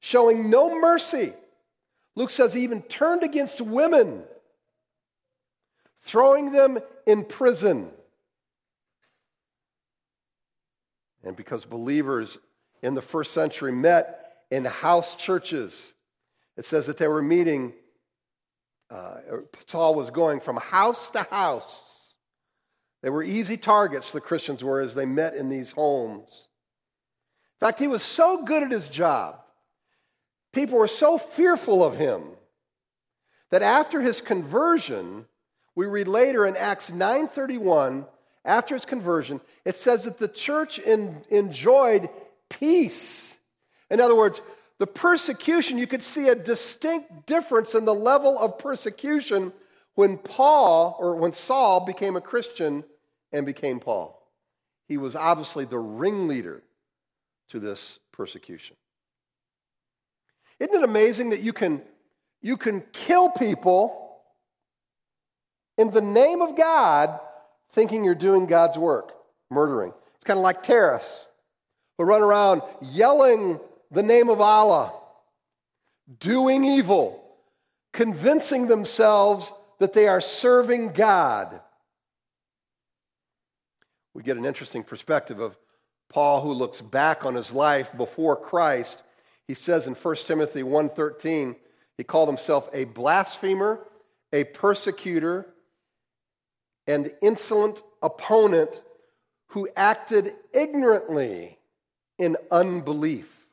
showing 0.00 0.50
no 0.50 0.78
mercy. 0.80 1.32
Luke 2.14 2.30
says 2.30 2.52
he 2.52 2.62
even 2.62 2.82
turned 2.82 3.22
against 3.22 3.60
women, 3.60 4.22
throwing 6.02 6.52
them 6.52 6.78
in 7.06 7.24
prison. 7.24 7.90
And 11.22 11.36
because 11.36 11.64
believers 11.64 12.38
in 12.82 12.94
the 12.94 13.02
first 13.02 13.32
century 13.32 13.72
met 13.72 14.44
in 14.50 14.64
house 14.64 15.14
churches, 15.14 15.94
it 16.56 16.64
says 16.64 16.86
that 16.86 16.96
they 16.96 17.08
were 17.08 17.22
meeting, 17.22 17.72
uh, 18.90 19.16
Saul 19.66 19.94
was 19.94 20.10
going 20.10 20.40
from 20.40 20.56
house 20.56 21.10
to 21.10 21.22
house. 21.24 22.14
They 23.02 23.10
were 23.10 23.22
easy 23.22 23.56
targets, 23.56 24.10
the 24.10 24.20
Christians 24.20 24.64
were, 24.64 24.80
as 24.80 24.94
they 24.94 25.06
met 25.06 25.34
in 25.34 25.48
these 25.48 25.70
homes. 25.70 26.48
In 27.60 27.66
fact, 27.66 27.78
he 27.78 27.86
was 27.86 28.02
so 28.02 28.42
good 28.42 28.62
at 28.62 28.72
his 28.72 28.88
job 28.88 29.40
People 30.58 30.80
were 30.80 30.88
so 30.88 31.18
fearful 31.18 31.84
of 31.84 31.96
him 31.98 32.20
that 33.50 33.62
after 33.62 34.00
his 34.00 34.20
conversion, 34.20 35.26
we 35.76 35.86
read 35.86 36.08
later 36.08 36.44
in 36.44 36.56
Acts 36.56 36.90
9:31, 36.90 38.08
after 38.44 38.74
his 38.74 38.84
conversion, 38.84 39.40
it 39.64 39.76
says 39.76 40.02
that 40.02 40.18
the 40.18 40.26
church 40.26 40.80
in, 40.80 41.24
enjoyed 41.30 42.10
peace. 42.48 43.38
In 43.88 44.00
other 44.00 44.16
words, 44.16 44.40
the 44.78 44.86
persecution, 44.88 45.78
you 45.78 45.86
could 45.86 46.02
see 46.02 46.28
a 46.28 46.34
distinct 46.34 47.26
difference 47.26 47.76
in 47.76 47.84
the 47.84 47.94
level 47.94 48.36
of 48.36 48.58
persecution 48.58 49.52
when 49.94 50.18
Paul 50.18 50.96
or 50.98 51.14
when 51.14 51.32
Saul 51.32 51.86
became 51.86 52.16
a 52.16 52.20
Christian 52.20 52.82
and 53.30 53.46
became 53.46 53.78
Paul. 53.78 54.20
He 54.88 54.96
was 54.96 55.14
obviously 55.14 55.66
the 55.66 55.78
ringleader 55.78 56.64
to 57.50 57.60
this 57.60 58.00
persecution. 58.10 58.76
Isn't 60.60 60.74
it 60.74 60.82
amazing 60.82 61.30
that 61.30 61.40
you 61.40 61.52
can, 61.52 61.82
you 62.42 62.56
can 62.56 62.82
kill 62.92 63.30
people 63.30 64.16
in 65.76 65.90
the 65.90 66.00
name 66.00 66.42
of 66.42 66.56
God 66.56 67.20
thinking 67.70 68.04
you're 68.04 68.14
doing 68.14 68.46
God's 68.46 68.76
work, 68.76 69.12
murdering? 69.50 69.92
It's 70.16 70.24
kind 70.24 70.38
of 70.38 70.42
like 70.42 70.62
terrorists 70.62 71.28
who 71.96 72.04
run 72.04 72.22
around 72.22 72.62
yelling 72.82 73.60
the 73.90 74.02
name 74.02 74.28
of 74.28 74.40
Allah, 74.40 74.92
doing 76.18 76.64
evil, 76.64 77.22
convincing 77.92 78.66
themselves 78.66 79.52
that 79.78 79.92
they 79.92 80.08
are 80.08 80.20
serving 80.20 80.92
God. 80.92 81.60
We 84.14 84.22
get 84.24 84.36
an 84.36 84.44
interesting 84.44 84.82
perspective 84.82 85.38
of 85.38 85.56
Paul 86.08 86.40
who 86.40 86.52
looks 86.52 86.80
back 86.80 87.24
on 87.24 87.34
his 87.34 87.52
life 87.52 87.96
before 87.96 88.34
Christ 88.34 89.02
he 89.48 89.54
says 89.54 89.86
in 89.86 89.94
1 89.94 90.26
Timothy 90.26 90.62
1:13, 90.62 91.56
he 91.96 92.04
called 92.04 92.28
himself 92.28 92.68
a 92.72 92.84
blasphemer, 92.84 93.88
a 94.32 94.44
persecutor, 94.44 95.52
and 96.86 97.12
insolent 97.22 97.82
opponent 98.02 98.82
who 99.48 99.66
acted 99.74 100.36
ignorantly 100.52 101.58
in 102.18 102.36
unbelief. 102.50 103.48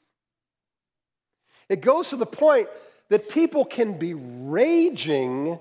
It 1.69 1.81
goes 1.81 2.09
to 2.09 2.17
the 2.17 2.25
point 2.25 2.67
that 3.09 3.29
people 3.29 3.65
can 3.65 3.97
be 3.97 4.13
raging 4.13 5.59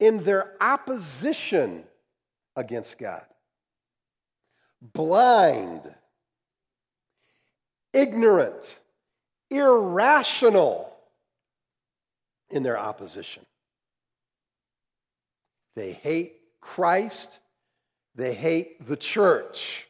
in 0.00 0.24
their 0.24 0.54
opposition 0.60 1.84
against 2.56 2.98
God. 2.98 3.24
Blind, 4.80 5.94
ignorant, 7.92 8.78
irrational 9.50 10.94
in 12.50 12.62
their 12.62 12.78
opposition. 12.78 13.44
They 15.76 15.92
hate 15.92 16.36
Christ, 16.60 17.40
they 18.14 18.34
hate 18.34 18.86
the 18.86 18.96
church. 18.96 19.86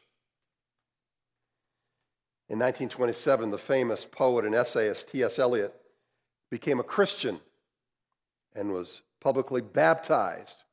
In 2.47 2.59
1927, 2.59 3.49
the 3.49 3.57
famous 3.57 4.05
poet 4.05 4.45
and 4.45 4.53
essayist 4.53 5.09
T.S. 5.09 5.39
Eliot 5.39 5.73
became 6.51 6.79
a 6.79 6.83
Christian 6.83 7.39
and 8.55 8.71
was 8.71 9.01
publicly 9.19 9.61
baptized. 9.61 10.63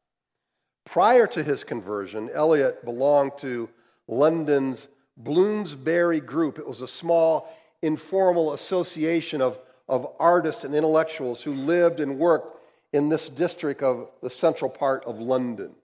Prior 0.84 1.26
to 1.28 1.42
his 1.42 1.64
conversion, 1.64 2.28
Eliot 2.34 2.84
belonged 2.84 3.38
to 3.38 3.70
London's 4.06 4.88
Bloomsbury 5.16 6.20
Group. 6.20 6.58
It 6.58 6.66
was 6.66 6.80
a 6.80 6.88
small 6.88 7.54
informal 7.82 8.52
association 8.52 9.42
of 9.42 9.58
of 9.88 10.06
artists 10.18 10.64
and 10.64 10.74
intellectuals 10.74 11.42
who 11.42 11.52
lived 11.52 12.00
and 12.00 12.18
worked 12.18 12.58
in 12.92 13.08
this 13.08 13.28
district 13.28 13.82
of 13.82 14.08
the 14.22 14.30
central 14.30 14.70
part 14.70 15.04
of 15.04 15.18
London. 15.18 15.74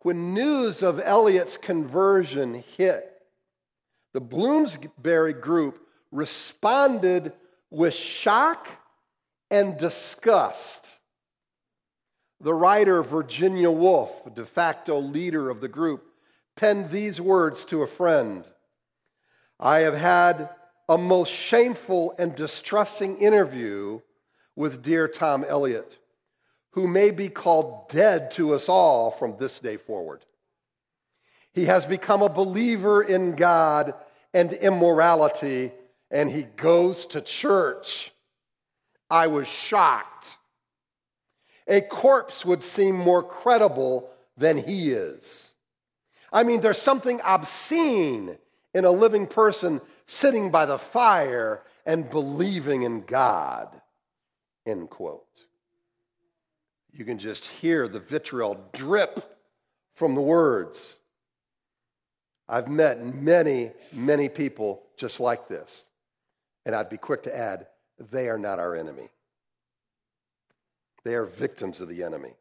When 0.00 0.34
news 0.34 0.82
of 0.82 0.98
Eliot's 0.98 1.56
conversion 1.56 2.64
hit, 2.76 3.06
the 4.12 4.20
Bloomsbury 4.20 5.34
group 5.34 5.86
responded 6.10 7.32
with 7.70 7.94
shock 7.94 8.66
and 9.50 9.78
disgust. 9.78 10.98
The 12.40 12.54
writer 12.54 13.02
Virginia 13.02 13.70
Woolf, 13.70 14.34
de 14.34 14.44
facto 14.44 14.98
leader 14.98 15.50
of 15.50 15.60
the 15.60 15.68
group, 15.68 16.06
penned 16.56 16.90
these 16.90 17.20
words 17.20 17.64
to 17.66 17.82
a 17.82 17.86
friend 17.86 18.48
I 19.60 19.80
have 19.80 19.94
had 19.94 20.48
a 20.90 20.98
most 20.98 21.32
shameful 21.32 22.12
and 22.18 22.34
distressing 22.34 23.16
interview 23.18 24.00
with 24.56 24.82
dear 24.82 25.06
Tom 25.06 25.44
Eliot, 25.48 25.96
who 26.72 26.88
may 26.88 27.12
be 27.12 27.28
called 27.28 27.88
dead 27.88 28.32
to 28.32 28.54
us 28.54 28.68
all 28.68 29.12
from 29.12 29.36
this 29.38 29.60
day 29.60 29.76
forward. 29.76 30.24
He 31.52 31.66
has 31.66 31.86
become 31.86 32.22
a 32.22 32.28
believer 32.28 33.02
in 33.02 33.36
God 33.36 33.94
and 34.34 34.52
immorality, 34.52 35.70
and 36.10 36.28
he 36.28 36.42
goes 36.42 37.06
to 37.06 37.20
church. 37.20 38.12
I 39.08 39.28
was 39.28 39.46
shocked. 39.46 40.38
A 41.68 41.82
corpse 41.82 42.44
would 42.44 42.64
seem 42.64 42.96
more 42.96 43.22
credible 43.22 44.10
than 44.36 44.58
he 44.58 44.90
is. 44.90 45.52
I 46.32 46.42
mean, 46.42 46.60
there's 46.60 46.82
something 46.82 47.20
obscene 47.22 48.38
in 48.74 48.84
a 48.84 48.90
living 48.90 49.26
person 49.26 49.80
sitting 50.06 50.50
by 50.50 50.66
the 50.66 50.78
fire 50.78 51.62
and 51.86 52.08
believing 52.08 52.82
in 52.82 53.02
God. 53.02 53.80
End 54.66 54.90
quote. 54.90 55.26
You 56.92 57.04
can 57.04 57.18
just 57.18 57.46
hear 57.46 57.88
the 57.88 58.00
vitriol 58.00 58.58
drip 58.72 59.38
from 59.94 60.14
the 60.14 60.20
words. 60.20 60.98
I've 62.48 62.68
met 62.68 63.04
many, 63.04 63.70
many 63.92 64.28
people 64.28 64.82
just 64.96 65.20
like 65.20 65.48
this. 65.48 65.86
And 66.66 66.74
I'd 66.74 66.90
be 66.90 66.96
quick 66.96 67.22
to 67.24 67.36
add, 67.36 67.68
they 68.10 68.28
are 68.28 68.38
not 68.38 68.58
our 68.58 68.74
enemy. 68.74 69.08
They 71.04 71.14
are 71.14 71.24
victims 71.24 71.80
of 71.80 71.88
the 71.88 72.02
enemy. 72.02 72.34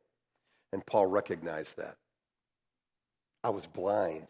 And 0.73 0.85
Paul 0.85 1.07
recognized 1.07 1.77
that. 1.77 1.95
I 3.43 3.49
was 3.49 3.65
blind. 3.65 4.27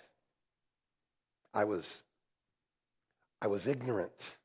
I 1.54 1.64
was, 1.64 2.04
I 3.42 3.48
was 3.48 3.68
ignorant. 3.68 4.38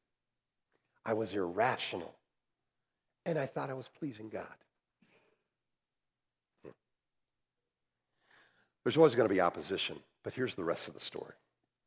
I 1.05 1.15
was 1.15 1.35
irrational. 1.35 2.15
And 3.27 3.39
I 3.39 3.47
thought 3.47 3.71
I 3.71 3.75
was 3.75 3.89
pleasing 3.89 4.29
God. 4.29 4.47
Hmm. 6.65 6.71
There's 8.83 8.97
always 8.97 9.15
going 9.15 9.29
to 9.29 9.35
be 9.35 9.41
opposition, 9.41 9.99
but 10.23 10.35
here's 10.35 10.55
the 10.55 10.65
rest 10.65 10.89
of 10.89 10.95
the 10.95 11.01
story. 11.01 11.35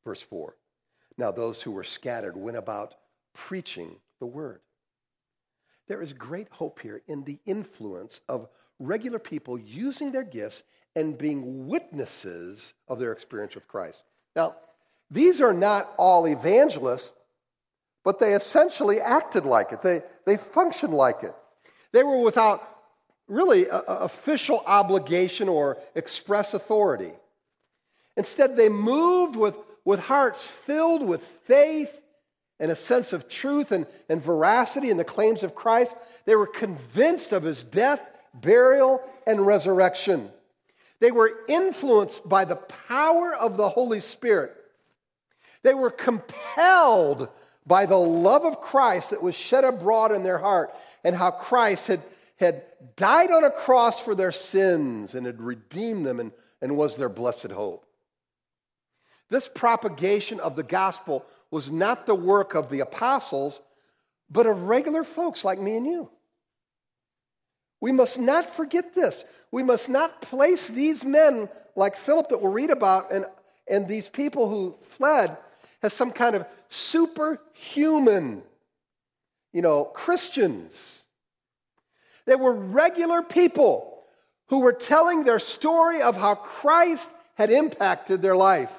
Verse 0.03 0.21
4. 0.21 0.55
Now 1.17 1.31
those 1.31 1.61
who 1.61 1.71
were 1.71 1.83
scattered 1.83 2.37
went 2.37 2.57
about 2.57 2.95
preaching 3.33 3.97
the 4.19 4.25
word. 4.25 4.61
There 5.87 6.01
is 6.01 6.13
great 6.13 6.47
hope 6.51 6.79
here 6.81 7.01
in 7.07 7.23
the 7.23 7.39
influence 7.45 8.21
of 8.27 8.49
regular 8.79 9.19
people 9.19 9.57
using 9.57 10.11
their 10.11 10.23
gifts 10.23 10.63
and 10.95 11.17
being 11.17 11.67
witnesses 11.67 12.73
of 12.87 12.99
their 12.99 13.11
experience 13.11 13.55
with 13.55 13.67
Christ. 13.67 14.03
Now, 14.35 14.55
these 15.09 15.41
are 15.41 15.53
not 15.53 15.89
all 15.97 16.27
evangelists, 16.27 17.13
but 18.03 18.19
they 18.19 18.33
essentially 18.33 18.99
acted 18.99 19.45
like 19.45 19.71
it. 19.71 19.81
They, 19.81 20.01
they 20.25 20.37
functioned 20.37 20.93
like 20.93 21.23
it. 21.23 21.33
They 21.93 22.03
were 22.03 22.21
without 22.21 22.61
really 23.27 23.67
a, 23.67 23.77
a 23.77 23.99
official 23.99 24.63
obligation 24.65 25.49
or 25.49 25.77
express 25.95 26.53
authority. 26.53 27.11
Instead, 28.15 28.57
they 28.57 28.69
moved 28.69 29.35
with, 29.35 29.57
with 29.85 29.99
hearts 29.99 30.47
filled 30.47 31.07
with 31.07 31.21
faith 31.21 32.01
and 32.59 32.71
a 32.71 32.75
sense 32.75 33.13
of 33.13 33.29
truth 33.29 33.71
and, 33.71 33.85
and 34.09 34.21
veracity 34.21 34.89
in 34.89 34.97
the 34.97 35.03
claims 35.03 35.43
of 35.43 35.53
Christ. 35.53 35.95
They 36.25 36.35
were 36.35 36.47
convinced 36.47 37.31
of 37.31 37.43
his 37.43 37.63
death, 37.63 38.01
burial, 38.33 39.01
and 39.27 39.45
resurrection. 39.45 40.31
They 40.99 41.11
were 41.11 41.31
influenced 41.47 42.27
by 42.27 42.45
the 42.45 42.55
power 42.55 43.35
of 43.35 43.57
the 43.57 43.69
Holy 43.69 43.99
Spirit. 43.99 44.56
They 45.63 45.73
were 45.73 45.91
compelled 45.91 47.29
by 47.65 47.85
the 47.85 47.97
love 47.97 48.45
of 48.45 48.61
Christ 48.61 49.09
that 49.09 49.21
was 49.21 49.35
shed 49.35 49.65
abroad 49.65 50.11
in 50.11 50.23
their 50.23 50.37
heart 50.37 50.73
and 51.03 51.15
how 51.15 51.31
Christ 51.31 51.87
had, 51.87 52.01
had 52.37 52.63
died 52.95 53.29
on 53.29 53.43
a 53.43 53.51
cross 53.51 54.01
for 54.01 54.15
their 54.15 54.31
sins 54.31 55.13
and 55.13 55.25
had 55.25 55.41
redeemed 55.41 56.05
them 56.05 56.19
and, 56.19 56.31
and 56.61 56.77
was 56.77 56.95
their 56.95 57.09
blessed 57.09 57.51
hope. 57.51 57.85
This 59.29 59.49
propagation 59.53 60.39
of 60.39 60.55
the 60.55 60.63
gospel 60.63 61.25
was 61.51 61.69
not 61.69 62.05
the 62.05 62.15
work 62.15 62.55
of 62.55 62.69
the 62.69 62.79
apostles, 62.79 63.61
but 64.29 64.45
of 64.45 64.63
regular 64.63 65.03
folks 65.03 65.43
like 65.43 65.59
me 65.59 65.75
and 65.75 65.85
you. 65.85 66.09
We 67.81 67.91
must 67.91 68.19
not 68.19 68.55
forget 68.55 68.95
this. 68.95 69.25
We 69.51 69.63
must 69.63 69.89
not 69.89 70.21
place 70.21 70.67
these 70.67 71.03
men 71.03 71.49
like 71.75 71.95
Philip 71.95 72.29
that 72.29 72.41
we'll 72.41 72.51
read 72.51 72.71
about 72.71 73.11
and, 73.11 73.25
and 73.67 73.87
these 73.87 74.09
people 74.09 74.49
who 74.49 74.75
fled 74.81 75.37
as 75.83 75.93
some 75.93 76.11
kind 76.11 76.35
of 76.35 76.45
superhuman, 76.69 78.43
you 79.53 79.61
know, 79.61 79.85
Christians. 79.85 81.05
They 82.25 82.35
were 82.35 82.53
regular 82.53 83.21
people 83.21 84.03
who 84.47 84.59
were 84.59 84.73
telling 84.73 85.23
their 85.23 85.39
story 85.39 86.01
of 86.01 86.17
how 86.17 86.35
Christ 86.35 87.11
had 87.35 87.51
impacted 87.51 88.21
their 88.21 88.35
life. 88.35 88.73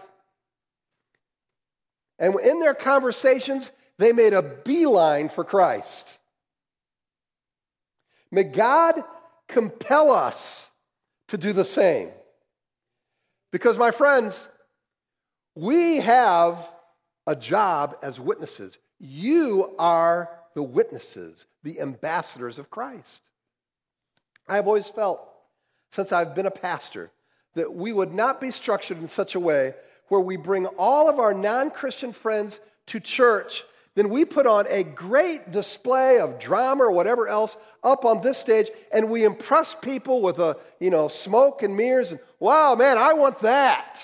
And 2.18 2.38
in 2.40 2.60
their 2.60 2.74
conversations, 2.74 3.70
they 3.98 4.12
made 4.12 4.32
a 4.32 4.42
beeline 4.42 5.28
for 5.28 5.44
Christ. 5.44 6.18
May 8.30 8.44
God 8.44 9.02
compel 9.46 10.10
us 10.10 10.70
to 11.28 11.38
do 11.38 11.52
the 11.52 11.64
same. 11.64 12.10
Because, 13.50 13.78
my 13.78 13.90
friends, 13.90 14.48
we 15.54 15.96
have 15.98 16.70
a 17.28 17.36
job 17.36 17.98
as 18.02 18.18
witnesses. 18.18 18.78
You 18.98 19.74
are 19.78 20.30
the 20.54 20.62
witnesses, 20.62 21.44
the 21.62 21.78
ambassadors 21.78 22.58
of 22.58 22.70
Christ. 22.70 23.22
I've 24.48 24.66
always 24.66 24.88
felt, 24.88 25.20
since 25.92 26.10
I've 26.10 26.34
been 26.34 26.46
a 26.46 26.50
pastor, 26.50 27.10
that 27.54 27.74
we 27.74 27.92
would 27.92 28.14
not 28.14 28.40
be 28.40 28.50
structured 28.50 28.98
in 28.98 29.08
such 29.08 29.34
a 29.34 29.40
way 29.40 29.74
where 30.08 30.22
we 30.22 30.36
bring 30.36 30.64
all 30.78 31.10
of 31.10 31.18
our 31.18 31.34
non 31.34 31.70
Christian 31.70 32.12
friends 32.12 32.60
to 32.86 32.98
church, 32.98 33.62
then 33.94 34.08
we 34.08 34.24
put 34.24 34.46
on 34.46 34.64
a 34.70 34.82
great 34.82 35.50
display 35.50 36.20
of 36.20 36.38
drama 36.38 36.84
or 36.84 36.92
whatever 36.92 37.28
else 37.28 37.58
up 37.84 38.06
on 38.06 38.22
this 38.22 38.38
stage, 38.38 38.68
and 38.90 39.10
we 39.10 39.24
impress 39.24 39.74
people 39.74 40.22
with 40.22 40.38
a, 40.38 40.56
you 40.80 40.88
know, 40.88 41.08
smoke 41.08 41.62
and 41.62 41.76
mirrors. 41.76 42.10
And 42.10 42.20
wow, 42.40 42.74
man, 42.74 42.96
I 42.96 43.12
want 43.12 43.40
that. 43.40 43.98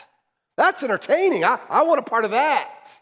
That's 0.59 0.83
entertaining. 0.83 1.43
I, 1.43 1.59
I 1.71 1.85
want 1.85 2.01
a 2.01 2.03
part 2.03 2.27
of 2.27 2.33
that. 2.33 2.99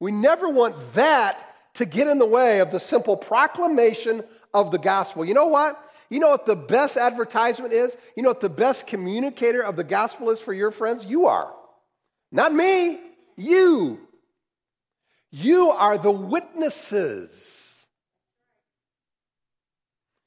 We 0.00 0.12
never 0.12 0.48
want 0.48 0.94
that 0.94 1.44
to 1.74 1.84
get 1.84 2.08
in 2.08 2.18
the 2.18 2.26
way 2.26 2.60
of 2.60 2.70
the 2.70 2.80
simple 2.80 3.16
proclamation 3.16 4.22
of 4.54 4.70
the 4.70 4.78
gospel. 4.78 5.24
You 5.24 5.34
know 5.34 5.46
what? 5.46 5.80
You 6.10 6.20
know 6.20 6.30
what 6.30 6.46
the 6.46 6.56
best 6.56 6.96
advertisement 6.96 7.72
is? 7.72 7.96
You 8.16 8.22
know 8.22 8.30
what 8.30 8.40
the 8.40 8.48
best 8.48 8.86
communicator 8.86 9.62
of 9.62 9.76
the 9.76 9.84
gospel 9.84 10.30
is 10.30 10.40
for 10.40 10.52
your 10.52 10.70
friends? 10.70 11.04
You 11.04 11.26
are. 11.26 11.54
Not 12.32 12.54
me, 12.54 12.98
you. 13.36 14.00
You 15.30 15.70
are 15.70 15.98
the 15.98 16.10
witnesses. 16.10 17.86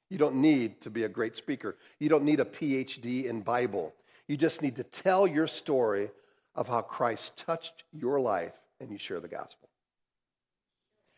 You 0.09 0.17
don't 0.17 0.35
need 0.35 0.81
to 0.81 0.89
be 0.89 1.03
a 1.03 1.09
great 1.09 1.35
speaker. 1.35 1.77
You 1.99 2.09
don't 2.09 2.25
need 2.25 2.39
a 2.39 2.45
PhD 2.45 3.25
in 3.25 3.41
Bible. 3.41 3.93
You 4.27 4.37
just 4.37 4.61
need 4.61 4.75
to 4.75 4.83
tell 4.83 5.25
your 5.25 5.47
story 5.47 6.11
of 6.53 6.67
how 6.67 6.81
Christ 6.81 7.37
touched 7.37 7.85
your 7.91 8.19
life 8.19 8.60
and 8.81 8.91
you 8.91 8.97
share 8.97 9.21
the 9.21 9.29
gospel. 9.29 9.69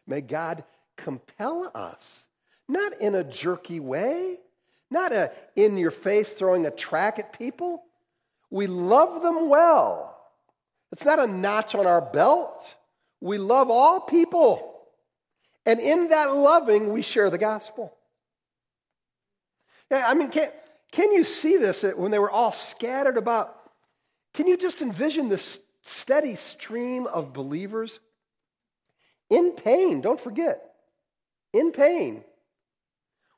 May 0.05 0.21
God 0.21 0.63
compel 0.97 1.71
us, 1.73 2.27
not 2.67 2.99
in 3.01 3.15
a 3.15 3.23
jerky 3.23 3.79
way, 3.79 4.37
not 4.91 5.11
a 5.11 5.31
in 5.55 5.77
your 5.77 5.91
face 5.91 6.33
throwing 6.33 6.67
a 6.67 6.71
track 6.71 7.17
at 7.17 7.37
people. 7.37 7.83
We 8.51 8.67
love 8.67 9.23
them 9.23 9.49
well 9.49 10.13
it's 10.93 11.05
not 11.05 11.17
a 11.17 11.25
notch 11.25 11.73
on 11.73 11.87
our 11.87 12.01
belt. 12.01 12.75
We 13.19 13.39
love 13.39 13.71
all 13.71 13.99
people. 13.99 14.79
And 15.65 15.79
in 15.79 16.09
that 16.09 16.35
loving, 16.35 16.93
we 16.93 17.01
share 17.01 17.31
the 17.31 17.39
gospel. 17.39 17.97
Yeah, 19.89 20.05
I 20.07 20.13
mean, 20.13 20.29
can, 20.29 20.51
can 20.91 21.11
you 21.11 21.23
see 21.23 21.57
this 21.57 21.83
when 21.97 22.11
they 22.11 22.19
were 22.19 22.29
all 22.29 22.51
scattered 22.51 23.17
about? 23.17 23.59
Can 24.35 24.45
you 24.45 24.55
just 24.55 24.83
envision 24.83 25.29
this 25.29 25.57
steady 25.83 26.33
stream 26.35 27.05
of 27.05 27.33
believers 27.33 27.99
in 29.29 29.51
pain? 29.51 30.01
Don't 30.01 30.19
forget. 30.19 30.73
in 31.53 31.71
pain, 31.71 32.23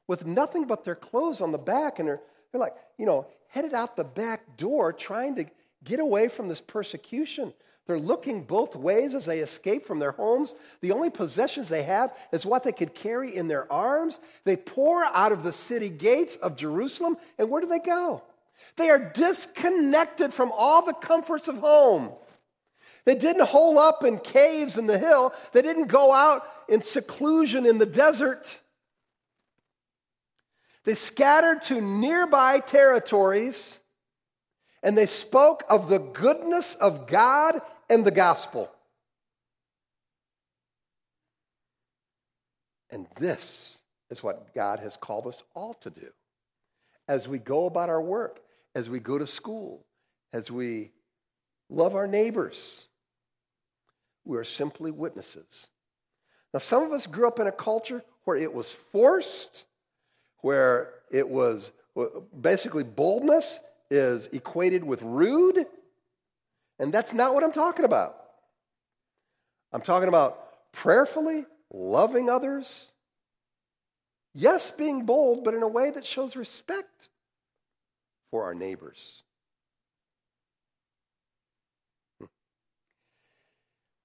with 0.07 0.25
nothing 0.25 0.65
but 0.65 0.83
their 0.83 0.95
clothes 0.95 1.41
on 1.41 1.51
the 1.51 1.57
back, 1.57 1.99
and 1.99 2.07
they're, 2.07 2.21
they're 2.51 2.61
like, 2.61 2.75
you 2.97 3.05
know, 3.05 3.27
headed 3.49 3.73
out 3.73 3.95
the 3.95 4.03
back 4.03 4.57
door 4.57 4.93
trying 4.93 5.35
to 5.35 5.45
get 5.83 5.99
away 5.99 6.29
from 6.29 6.47
this 6.47 6.61
persecution. 6.61 7.53
They're 7.85 7.99
looking 7.99 8.43
both 8.43 8.75
ways 8.75 9.13
as 9.13 9.25
they 9.25 9.39
escape 9.39 9.85
from 9.85 9.99
their 9.99 10.13
homes. 10.13 10.55
The 10.81 10.91
only 10.91 11.11
possessions 11.11 11.69
they 11.69 11.83
have 11.83 12.15
is 12.31 12.45
what 12.45 12.63
they 12.63 12.71
could 12.71 12.95
carry 12.95 13.35
in 13.35 13.47
their 13.47 13.71
arms. 13.71 14.19
They 14.43 14.57
pour 14.57 15.03
out 15.03 15.31
of 15.31 15.43
the 15.43 15.53
city 15.53 15.89
gates 15.89 16.35
of 16.37 16.55
Jerusalem, 16.55 17.17
and 17.37 17.49
where 17.49 17.61
do 17.61 17.67
they 17.67 17.79
go? 17.79 18.23
They 18.77 18.89
are 18.89 19.11
disconnected 19.13 20.33
from 20.33 20.51
all 20.55 20.83
the 20.83 20.93
comforts 20.93 21.47
of 21.47 21.57
home. 21.57 22.11
They 23.05 23.15
didn't 23.15 23.47
hole 23.47 23.77
up 23.77 24.03
in 24.03 24.17
caves 24.17 24.77
in 24.77 24.87
the 24.87 24.97
hill, 24.97 25.33
they 25.53 25.61
didn't 25.61 25.87
go 25.87 26.11
out 26.11 26.43
in 26.67 26.81
seclusion 26.81 27.65
in 27.65 27.77
the 27.77 27.85
desert. 27.85 28.59
They 30.83 30.93
scattered 30.93 31.63
to 31.63 31.81
nearby 31.81 32.59
territories 32.59 33.79
and 34.83 34.95
they 34.95 35.07
spoke 35.07 35.63
of 35.67 35.89
the 35.89 35.97
goodness 35.97 36.75
of 36.75 37.07
God 37.07 37.59
and 37.89 38.05
the 38.05 38.11
gospel. 38.11 38.71
And 42.91 43.07
this 43.15 43.81
is 44.11 44.21
what 44.21 44.53
God 44.53 44.79
has 44.79 44.95
called 44.95 45.25
us 45.25 45.41
all 45.55 45.73
to 45.75 45.89
do. 45.89 46.09
As 47.07 47.27
we 47.27 47.39
go 47.39 47.65
about 47.65 47.89
our 47.89 48.01
work, 48.01 48.41
as 48.75 48.87
we 48.87 48.99
go 48.99 49.17
to 49.17 49.25
school, 49.25 49.85
as 50.31 50.51
we 50.51 50.91
love 51.67 51.95
our 51.95 52.07
neighbors, 52.07 52.87
we 54.25 54.37
are 54.37 54.43
simply 54.43 54.91
witnesses. 54.91 55.69
Now, 56.53 56.59
some 56.59 56.83
of 56.83 56.91
us 56.91 57.05
grew 57.05 57.27
up 57.27 57.39
in 57.39 57.47
a 57.47 57.51
culture 57.51 58.03
where 58.23 58.37
it 58.37 58.53
was 58.53 58.71
forced, 58.71 59.65
where 60.39 60.93
it 61.11 61.27
was 61.29 61.71
basically 62.41 62.83
boldness 62.83 63.59
is 63.89 64.27
equated 64.27 64.83
with 64.83 65.01
rude, 65.01 65.65
and 66.79 66.93
that's 66.93 67.13
not 67.13 67.33
what 67.33 67.43
I'm 67.43 67.51
talking 67.51 67.85
about. 67.85 68.15
I'm 69.71 69.81
talking 69.81 70.09
about 70.09 70.71
prayerfully 70.71 71.45
loving 71.71 72.29
others. 72.29 72.91
Yes, 74.33 74.71
being 74.71 75.05
bold, 75.05 75.43
but 75.43 75.53
in 75.53 75.63
a 75.63 75.67
way 75.67 75.91
that 75.91 76.05
shows 76.05 76.35
respect 76.35 77.09
for 78.31 78.43
our 78.43 78.55
neighbors. 78.55 79.23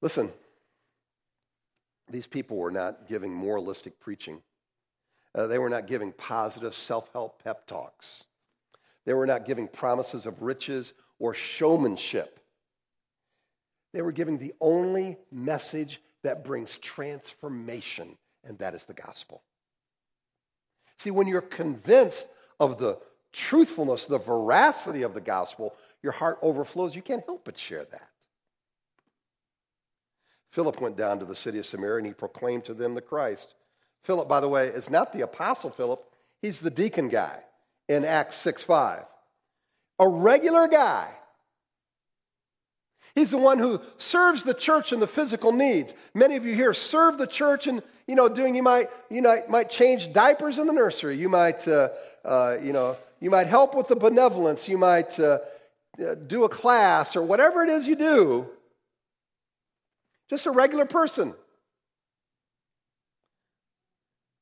Listen, 0.02 0.32
these 2.08 2.26
people 2.26 2.56
were 2.56 2.70
not 2.70 3.08
giving 3.08 3.32
moralistic 3.32 4.00
preaching. 4.00 4.42
Uh, 5.34 5.46
they 5.46 5.58
were 5.58 5.68
not 5.68 5.86
giving 5.86 6.12
positive 6.12 6.74
self 6.74 7.12
help 7.12 7.42
pep 7.42 7.66
talks. 7.66 8.24
They 9.06 9.14
were 9.14 9.26
not 9.26 9.46
giving 9.46 9.68
promises 9.68 10.26
of 10.26 10.42
riches 10.42 10.92
or 11.18 11.34
showmanship. 11.34 12.40
They 13.92 14.02
were 14.02 14.12
giving 14.12 14.38
the 14.38 14.54
only 14.60 15.16
message 15.32 16.00
that 16.22 16.44
brings 16.44 16.78
transformation, 16.78 18.16
and 18.44 18.58
that 18.58 18.74
is 18.74 18.84
the 18.84 18.94
gospel. 18.94 19.42
See, 20.98 21.10
when 21.10 21.26
you're 21.26 21.40
convinced 21.40 22.28
of 22.58 22.78
the 22.78 22.98
truthfulness, 23.32 24.06
the 24.06 24.18
veracity 24.18 25.02
of 25.02 25.14
the 25.14 25.20
gospel, 25.20 25.74
your 26.02 26.12
heart 26.12 26.38
overflows. 26.42 26.94
You 26.94 27.02
can't 27.02 27.24
help 27.24 27.44
but 27.44 27.56
share 27.56 27.84
that. 27.86 28.09
Philip 30.50 30.80
went 30.80 30.96
down 30.96 31.18
to 31.20 31.24
the 31.24 31.34
city 31.34 31.58
of 31.58 31.66
Samaria 31.66 31.98
and 31.98 32.06
he 32.06 32.12
proclaimed 32.12 32.64
to 32.64 32.74
them 32.74 32.94
the 32.94 33.00
Christ. 33.00 33.54
Philip, 34.02 34.28
by 34.28 34.40
the 34.40 34.48
way, 34.48 34.68
is 34.68 34.90
not 34.90 35.12
the 35.12 35.22
apostle 35.22 35.70
Philip, 35.70 36.02
he's 36.42 36.60
the 36.60 36.70
deacon 36.70 37.08
guy 37.08 37.38
in 37.88 38.04
Acts 38.04 38.36
6 38.36 38.62
5. 38.62 39.04
A 39.98 40.08
regular 40.08 40.66
guy. 40.66 41.08
He's 43.14 43.32
the 43.32 43.38
one 43.38 43.58
who 43.58 43.80
serves 43.98 44.44
the 44.44 44.54
church 44.54 44.92
in 44.92 45.00
the 45.00 45.06
physical 45.06 45.52
needs. 45.52 45.94
Many 46.14 46.36
of 46.36 46.46
you 46.46 46.54
here 46.54 46.72
serve 46.72 47.18
the 47.18 47.26
church 47.26 47.66
and, 47.66 47.82
you 48.06 48.14
know, 48.14 48.28
doing, 48.28 48.54
you 48.54 48.62
might, 48.62 48.88
you 49.10 49.20
know, 49.20 49.42
might 49.48 49.68
change 49.68 50.12
diapers 50.12 50.58
in 50.58 50.66
the 50.66 50.72
nursery. 50.72 51.16
You 51.16 51.28
might, 51.28 51.66
uh, 51.66 51.88
uh, 52.24 52.56
you 52.62 52.72
know, 52.72 52.96
you 53.20 53.28
might 53.30 53.48
help 53.48 53.74
with 53.74 53.88
the 53.88 53.96
benevolence. 53.96 54.68
You 54.68 54.78
might 54.78 55.18
uh, 55.18 55.38
uh 56.00 56.14
do 56.14 56.44
a 56.44 56.48
class 56.48 57.16
or 57.16 57.22
whatever 57.22 57.64
it 57.64 57.68
is 57.68 57.88
you 57.88 57.96
do. 57.96 58.48
Just 60.30 60.46
a 60.46 60.52
regular 60.52 60.86
person. 60.86 61.34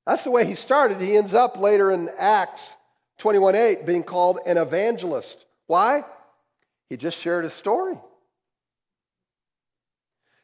That's 0.07 0.23
the 0.23 0.31
way 0.31 0.47
he 0.47 0.55
started. 0.55 1.01
He 1.01 1.17
ends 1.17 1.35
up 1.35 1.59
later 1.59 1.91
in 1.91 2.11
Acts 2.19 2.77
21:8 3.19 3.87
being 3.87 4.05
called 4.05 4.39
an 4.47 4.59
evangelist. 4.59 5.47
Why? 5.67 6.05
He 6.89 6.97
just 6.97 7.19
shared 7.19 7.45
his 7.45 7.55
story. 7.55 7.99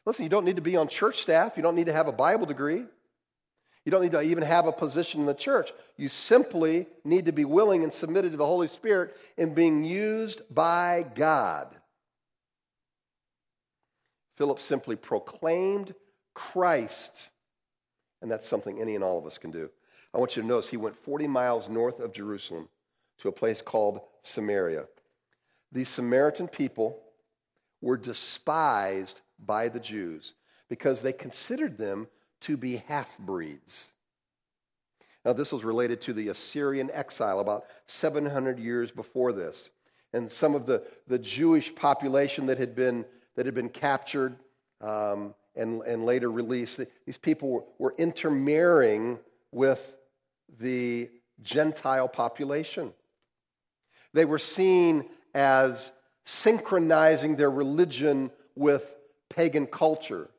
Listen, 0.05 0.23
you 0.23 0.29
don't 0.29 0.45
need 0.45 0.57
to 0.57 0.61
be 0.61 0.77
on 0.77 0.87
church 0.87 1.21
staff. 1.21 1.57
You 1.57 1.63
don't 1.63 1.75
need 1.75 1.87
to 1.87 1.93
have 1.93 2.07
a 2.07 2.11
Bible 2.11 2.45
degree. 2.45 2.85
You 3.85 3.91
don't 3.91 4.01
need 4.01 4.13
to 4.13 4.21
even 4.21 4.43
have 4.43 4.65
a 4.65 4.71
position 4.71 5.21
in 5.21 5.25
the 5.27 5.33
church. 5.35 5.71
You 5.95 6.09
simply 6.09 6.87
need 7.03 7.25
to 7.25 7.31
be 7.31 7.45
willing 7.45 7.83
and 7.83 7.93
submitted 7.93 8.31
to 8.31 8.37
the 8.37 8.45
Holy 8.45 8.67
Spirit 8.67 9.15
in 9.37 9.53
being 9.53 9.83
used 9.83 10.41
by 10.53 11.05
God. 11.13 11.74
Philip 14.35 14.59
simply 14.59 14.95
proclaimed 14.95 15.95
Christ, 16.33 17.29
and 18.21 18.29
that's 18.29 18.47
something 18.47 18.79
any 18.79 18.95
and 18.95 19.03
all 19.03 19.17
of 19.17 19.25
us 19.25 19.37
can 19.37 19.51
do. 19.51 19.69
I 20.13 20.17
want 20.17 20.35
you 20.35 20.41
to 20.41 20.47
notice 20.47 20.69
he 20.69 20.77
went 20.77 20.95
40 20.95 21.27
miles 21.27 21.69
north 21.69 21.99
of 21.99 22.13
Jerusalem 22.13 22.69
to 23.19 23.29
a 23.29 23.33
place 23.33 23.61
called 23.61 24.01
Samaria. 24.21 24.85
These 25.71 25.89
Samaritan 25.89 26.47
people 26.47 27.01
were 27.81 27.97
despised 27.97 29.21
by 29.39 29.67
the 29.69 29.79
Jews 29.79 30.35
because 30.69 31.01
they 31.01 31.13
considered 31.13 31.77
them 31.77 32.07
to 32.41 32.57
be 32.57 32.77
half 32.87 33.17
breeds. 33.17 33.93
Now, 35.25 35.33
this 35.33 35.51
was 35.51 35.63
related 35.63 36.01
to 36.01 36.13
the 36.13 36.29
Assyrian 36.29 36.91
exile 36.93 37.39
about 37.39 37.65
700 37.87 38.59
years 38.59 38.91
before 38.91 39.33
this. 39.33 39.71
And 40.13 40.31
some 40.31 40.55
of 40.55 40.65
the, 40.65 40.83
the 41.07 41.19
Jewish 41.19 41.73
population 41.73 42.45
that 42.45 42.59
had 42.59 42.75
been, 42.75 43.05
that 43.35 43.45
had 43.45 43.55
been 43.55 43.69
captured 43.69 44.35
um, 44.81 45.33
and, 45.55 45.81
and 45.83 46.05
later 46.05 46.31
released, 46.31 46.81
these 47.05 47.17
people 47.17 47.49
were, 47.49 47.63
were 47.77 47.95
intermarrying 47.97 49.19
with 49.51 49.95
the 50.59 51.09
Gentile 51.41 52.07
population. 52.07 52.93
They 54.13 54.25
were 54.25 54.39
seen 54.39 55.05
as 55.33 55.91
synchronizing 56.23 57.35
their 57.35 57.51
religion 57.51 58.31
with 58.55 58.95
pagan 59.29 59.67
culture. 59.67 60.29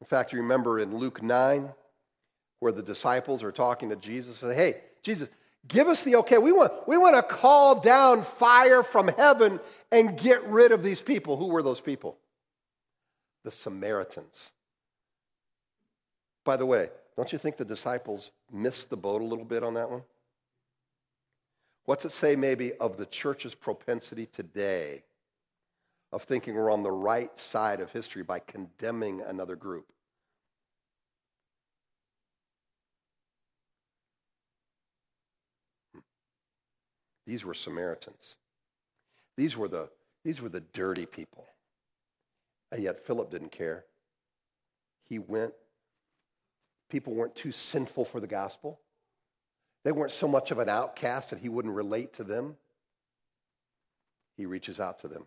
In 0.00 0.06
fact, 0.06 0.32
you 0.32 0.40
remember 0.40 0.78
in 0.78 0.96
Luke 0.96 1.22
9, 1.22 1.70
where 2.60 2.72
the 2.72 2.82
disciples 2.82 3.42
are 3.42 3.52
talking 3.52 3.90
to 3.90 3.96
Jesus 3.96 4.42
and 4.42 4.52
say, 4.52 4.56
Hey, 4.56 4.80
Jesus, 5.02 5.28
give 5.68 5.88
us 5.88 6.02
the 6.02 6.16
okay. 6.16 6.38
We 6.38 6.52
want, 6.52 6.72
we 6.86 6.96
want 6.96 7.16
to 7.16 7.22
call 7.22 7.80
down 7.80 8.22
fire 8.22 8.82
from 8.82 9.08
heaven 9.08 9.60
and 9.90 10.18
get 10.18 10.44
rid 10.44 10.72
of 10.72 10.82
these 10.82 11.00
people. 11.00 11.36
Who 11.36 11.48
were 11.48 11.62
those 11.62 11.80
people? 11.80 12.16
The 13.44 13.50
Samaritans. 13.50 14.50
By 16.44 16.56
the 16.56 16.66
way, 16.66 16.90
don't 17.16 17.32
you 17.32 17.38
think 17.38 17.56
the 17.56 17.64
disciples 17.64 18.32
missed 18.52 18.90
the 18.90 18.96
boat 18.96 19.22
a 19.22 19.24
little 19.24 19.44
bit 19.44 19.62
on 19.62 19.74
that 19.74 19.90
one? 19.90 20.02
What's 21.84 22.04
it 22.04 22.12
say, 22.12 22.36
maybe, 22.36 22.72
of 22.74 22.96
the 22.96 23.06
church's 23.06 23.54
propensity 23.54 24.26
today 24.26 25.04
of 26.12 26.22
thinking 26.22 26.54
we're 26.54 26.70
on 26.70 26.82
the 26.82 26.90
right 26.90 27.36
side 27.38 27.80
of 27.80 27.92
history 27.92 28.22
by 28.22 28.40
condemning 28.40 29.22
another 29.22 29.56
group? 29.56 29.86
These 37.26 37.44
were 37.44 37.54
Samaritans. 37.54 38.36
These 39.36 39.56
were 39.56 39.68
the, 39.68 39.88
these 40.24 40.40
were 40.40 40.48
the 40.48 40.60
dirty 40.60 41.06
people. 41.06 41.46
And 42.72 42.82
yet 42.82 43.00
Philip 43.00 43.30
didn't 43.30 43.52
care. 43.52 43.84
He 45.08 45.18
went 45.18 45.52
People 46.88 47.14
weren't 47.14 47.34
too 47.34 47.52
sinful 47.52 48.04
for 48.04 48.20
the 48.20 48.26
gospel. 48.26 48.80
They 49.84 49.92
weren't 49.92 50.12
so 50.12 50.28
much 50.28 50.50
of 50.50 50.58
an 50.58 50.68
outcast 50.68 51.30
that 51.30 51.40
he 51.40 51.48
wouldn't 51.48 51.74
relate 51.74 52.12
to 52.14 52.24
them. 52.24 52.56
He 54.36 54.46
reaches 54.46 54.78
out 54.78 54.98
to 55.00 55.08
them. 55.08 55.26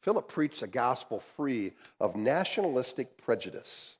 Philip 0.00 0.28
preached 0.28 0.62
a 0.62 0.66
gospel 0.66 1.20
free 1.20 1.72
of 2.00 2.16
nationalistic 2.16 3.18
prejudice. 3.18 3.96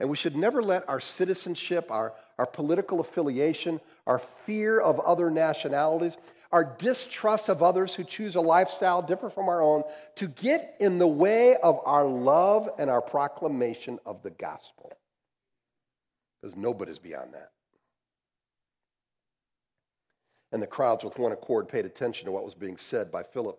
And 0.00 0.08
we 0.08 0.16
should 0.16 0.36
never 0.36 0.62
let 0.62 0.88
our 0.88 1.00
citizenship, 1.00 1.90
our, 1.90 2.14
our 2.38 2.46
political 2.46 3.00
affiliation, 3.00 3.80
our 4.06 4.18
fear 4.18 4.80
of 4.80 4.98
other 5.00 5.30
nationalities, 5.30 6.16
our 6.50 6.64
distrust 6.64 7.48
of 7.48 7.62
others 7.62 7.94
who 7.94 8.04
choose 8.04 8.34
a 8.34 8.40
lifestyle 8.40 9.00
different 9.00 9.34
from 9.34 9.48
our 9.48 9.62
own 9.62 9.82
to 10.16 10.28
get 10.28 10.76
in 10.80 10.98
the 10.98 11.08
way 11.08 11.56
of 11.62 11.80
our 11.84 12.04
love 12.04 12.68
and 12.78 12.90
our 12.90 13.00
proclamation 13.00 13.98
of 14.04 14.22
the 14.22 14.30
gospel. 14.30 14.92
Because 16.40 16.56
nobody's 16.56 16.98
beyond 16.98 17.34
that. 17.34 17.52
And 20.52 20.60
the 20.60 20.66
crowds, 20.66 21.02
with 21.02 21.18
one 21.18 21.32
accord, 21.32 21.68
paid 21.68 21.86
attention 21.86 22.26
to 22.26 22.32
what 22.32 22.44
was 22.44 22.54
being 22.54 22.76
said 22.76 23.10
by 23.10 23.22
Philip 23.22 23.58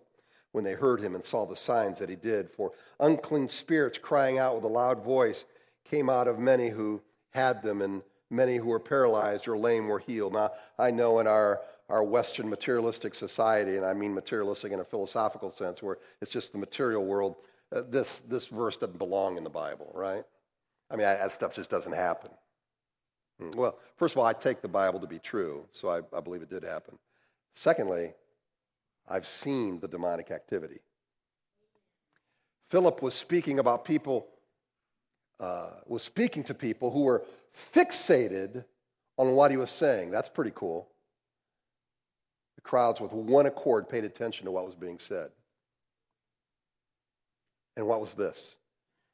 when 0.52 0.62
they 0.62 0.74
heard 0.74 1.00
him 1.00 1.16
and 1.16 1.24
saw 1.24 1.44
the 1.44 1.56
signs 1.56 1.98
that 1.98 2.08
he 2.08 2.14
did. 2.14 2.48
For 2.48 2.70
unclean 3.00 3.48
spirits, 3.48 3.98
crying 3.98 4.38
out 4.38 4.54
with 4.54 4.62
a 4.62 4.68
loud 4.68 5.02
voice, 5.02 5.44
came 5.84 6.08
out 6.08 6.28
of 6.28 6.38
many 6.38 6.68
who 6.70 7.02
had 7.30 7.62
them, 7.62 7.82
and 7.82 8.02
many 8.30 8.56
who 8.56 8.66
were 8.66 8.80
paralyzed 8.80 9.48
or 9.48 9.56
lame 9.56 9.88
were 9.88 9.98
healed. 9.98 10.32
Now, 10.32 10.52
I 10.78 10.90
know 10.90 11.18
in 11.18 11.26
our, 11.26 11.60
our 11.88 12.02
Western 12.02 12.48
materialistic 12.48 13.14
society, 13.14 13.76
and 13.76 13.84
I 13.84 13.92
mean 13.92 14.14
materialistic 14.14 14.72
in 14.72 14.80
a 14.80 14.84
philosophical 14.84 15.50
sense, 15.50 15.82
where 15.82 15.98
it's 16.20 16.30
just 16.30 16.52
the 16.52 16.58
material 16.58 17.04
world, 17.04 17.36
uh, 17.72 17.82
this, 17.88 18.20
this 18.20 18.46
verse 18.46 18.76
doesn't 18.76 18.98
belong 18.98 19.36
in 19.36 19.44
the 19.44 19.50
Bible, 19.50 19.90
right? 19.94 20.24
I 20.90 20.96
mean, 20.96 21.06
I, 21.06 21.14
that 21.14 21.30
stuff 21.30 21.54
just 21.54 21.70
doesn't 21.70 21.92
happen. 21.92 22.30
Hmm, 23.40 23.50
well, 23.52 23.78
first 23.96 24.14
of 24.14 24.18
all, 24.18 24.26
I 24.26 24.32
take 24.32 24.62
the 24.62 24.68
Bible 24.68 25.00
to 25.00 25.06
be 25.06 25.18
true, 25.18 25.66
so 25.72 25.88
I, 25.88 26.00
I 26.16 26.20
believe 26.20 26.42
it 26.42 26.50
did 26.50 26.62
happen. 26.62 26.98
Secondly, 27.54 28.12
I've 29.08 29.26
seen 29.26 29.80
the 29.80 29.88
demonic 29.88 30.30
activity. 30.30 30.80
Philip 32.70 33.02
was 33.02 33.14
speaking 33.14 33.58
about 33.58 33.84
people, 33.84 34.26
uh, 35.44 35.66
was 35.86 36.02
speaking 36.02 36.42
to 36.42 36.54
people 36.54 36.90
who 36.90 37.02
were 37.02 37.22
fixated 37.54 38.64
on 39.18 39.34
what 39.34 39.50
he 39.50 39.58
was 39.58 39.70
saying. 39.70 40.10
That's 40.10 40.30
pretty 40.30 40.52
cool. 40.54 40.88
The 42.54 42.62
crowds, 42.62 42.98
with 42.98 43.12
one 43.12 43.44
accord, 43.44 43.88
paid 43.90 44.04
attention 44.04 44.46
to 44.46 44.50
what 44.50 44.64
was 44.64 44.74
being 44.74 44.98
said. 44.98 45.28
And 47.76 47.86
what 47.86 48.00
was 48.00 48.14
this? 48.14 48.56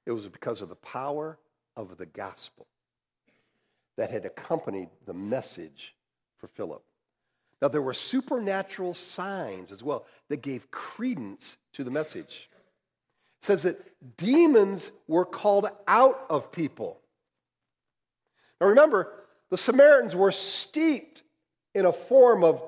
It 0.06 0.12
was 0.12 0.28
because 0.28 0.60
of 0.60 0.68
the 0.68 0.76
power 0.76 1.36
of 1.76 1.96
the 1.96 2.06
gospel 2.06 2.68
that 3.96 4.10
had 4.10 4.24
accompanied 4.24 4.90
the 5.06 5.14
message 5.14 5.96
for 6.38 6.46
Philip. 6.46 6.84
Now, 7.60 7.68
there 7.68 7.82
were 7.82 7.92
supernatural 7.92 8.94
signs 8.94 9.72
as 9.72 9.82
well 9.82 10.06
that 10.28 10.42
gave 10.42 10.70
credence 10.70 11.56
to 11.72 11.82
the 11.82 11.90
message. 11.90 12.48
Says 13.42 13.62
that 13.62 13.78
demons 14.16 14.90
were 15.08 15.24
called 15.24 15.68
out 15.88 16.26
of 16.28 16.52
people. 16.52 17.00
Now, 18.60 18.68
remember, 18.68 19.12
the 19.50 19.58
Samaritans 19.58 20.14
were 20.14 20.32
steeped 20.32 21.22
in 21.74 21.86
a 21.86 21.92
form 21.92 22.44
of, 22.44 22.62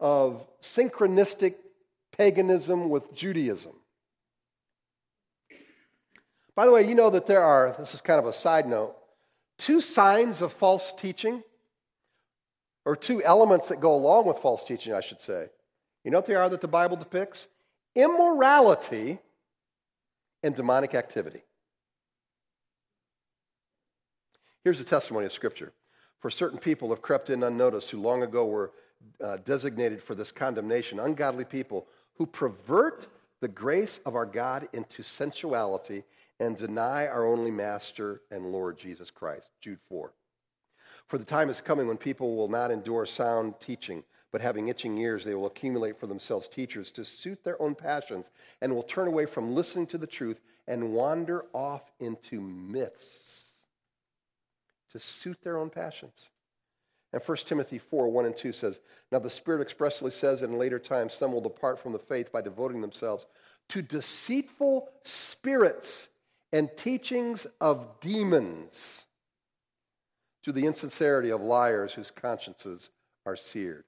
of 0.00 0.46
synchronistic 0.60 1.54
paganism 2.16 2.90
with 2.90 3.14
Judaism. 3.14 3.72
By 6.56 6.66
the 6.66 6.72
way, 6.72 6.88
you 6.88 6.96
know 6.96 7.10
that 7.10 7.26
there 7.26 7.40
are, 7.40 7.76
this 7.78 7.94
is 7.94 8.00
kind 8.00 8.18
of 8.18 8.26
a 8.26 8.32
side 8.32 8.66
note, 8.66 8.96
two 9.58 9.80
signs 9.80 10.42
of 10.42 10.52
false 10.52 10.92
teaching, 10.92 11.44
or 12.84 12.96
two 12.96 13.22
elements 13.22 13.68
that 13.68 13.80
go 13.80 13.94
along 13.94 14.26
with 14.26 14.38
false 14.38 14.64
teaching, 14.64 14.92
I 14.92 15.00
should 15.00 15.20
say. 15.20 15.48
You 16.04 16.10
know 16.10 16.18
what 16.18 16.26
they 16.26 16.34
are 16.34 16.48
that 16.48 16.60
the 16.60 16.68
Bible 16.68 16.96
depicts? 16.96 17.48
Immorality 17.94 19.18
and 20.42 20.54
demonic 20.54 20.94
activity. 20.94 21.42
Here's 24.64 24.80
a 24.80 24.84
testimony 24.84 25.26
of 25.26 25.32
Scripture. 25.32 25.72
For 26.20 26.30
certain 26.30 26.58
people 26.58 26.90
have 26.90 27.02
crept 27.02 27.30
in 27.30 27.42
unnoticed 27.42 27.90
who 27.90 28.00
long 28.00 28.22
ago 28.22 28.46
were 28.46 28.72
uh, 29.22 29.38
designated 29.44 30.02
for 30.02 30.14
this 30.14 30.32
condemnation, 30.32 30.98
ungodly 30.98 31.44
people 31.44 31.86
who 32.14 32.26
pervert 32.26 33.06
the 33.40 33.48
grace 33.48 34.00
of 34.04 34.16
our 34.16 34.26
God 34.26 34.68
into 34.72 35.02
sensuality 35.02 36.02
and 36.40 36.56
deny 36.56 37.06
our 37.06 37.26
only 37.26 37.50
Master 37.50 38.22
and 38.30 38.46
Lord 38.46 38.78
Jesus 38.78 39.10
Christ. 39.10 39.50
Jude 39.60 39.78
4. 39.88 40.12
For 41.06 41.18
the 41.18 41.24
time 41.24 41.48
is 41.48 41.60
coming 41.60 41.86
when 41.86 41.96
people 41.96 42.36
will 42.36 42.48
not 42.48 42.70
endure 42.70 43.06
sound 43.06 43.54
teaching, 43.60 44.02
but 44.30 44.40
having 44.40 44.68
itching 44.68 44.98
ears, 44.98 45.24
they 45.24 45.34
will 45.34 45.46
accumulate 45.46 45.96
for 45.96 46.06
themselves 46.06 46.48
teachers 46.48 46.90
to 46.92 47.04
suit 47.04 47.42
their 47.44 47.60
own 47.60 47.74
passions 47.74 48.30
and 48.60 48.74
will 48.74 48.82
turn 48.82 49.08
away 49.08 49.26
from 49.26 49.54
listening 49.54 49.86
to 49.86 49.98
the 49.98 50.06
truth 50.06 50.40
and 50.66 50.92
wander 50.92 51.46
off 51.52 51.90
into 51.98 52.40
myths 52.40 53.52
to 54.90 54.98
suit 54.98 55.40
their 55.42 55.58
own 55.58 55.70
passions. 55.70 56.30
And 57.12 57.22
1 57.22 57.36
Timothy 57.38 57.78
4 57.78 58.08
1 58.08 58.26
and 58.26 58.36
2 58.36 58.52
says, 58.52 58.80
Now 59.10 59.18
the 59.18 59.30
Spirit 59.30 59.62
expressly 59.62 60.10
says 60.10 60.40
that 60.40 60.50
in 60.50 60.58
later 60.58 60.78
times 60.78 61.14
some 61.14 61.32
will 61.32 61.40
depart 61.40 61.78
from 61.78 61.92
the 61.92 61.98
faith 61.98 62.30
by 62.30 62.42
devoting 62.42 62.80
themselves 62.80 63.26
to 63.70 63.82
deceitful 63.82 64.88
spirits 65.04 66.08
and 66.52 66.70
teachings 66.76 67.46
of 67.60 68.00
demons, 68.00 69.04
to 70.42 70.52
the 70.52 70.64
insincerity 70.64 71.30
of 71.30 71.42
liars 71.42 71.92
whose 71.92 72.10
consciences 72.10 72.90
are 73.26 73.36
seared. 73.36 73.84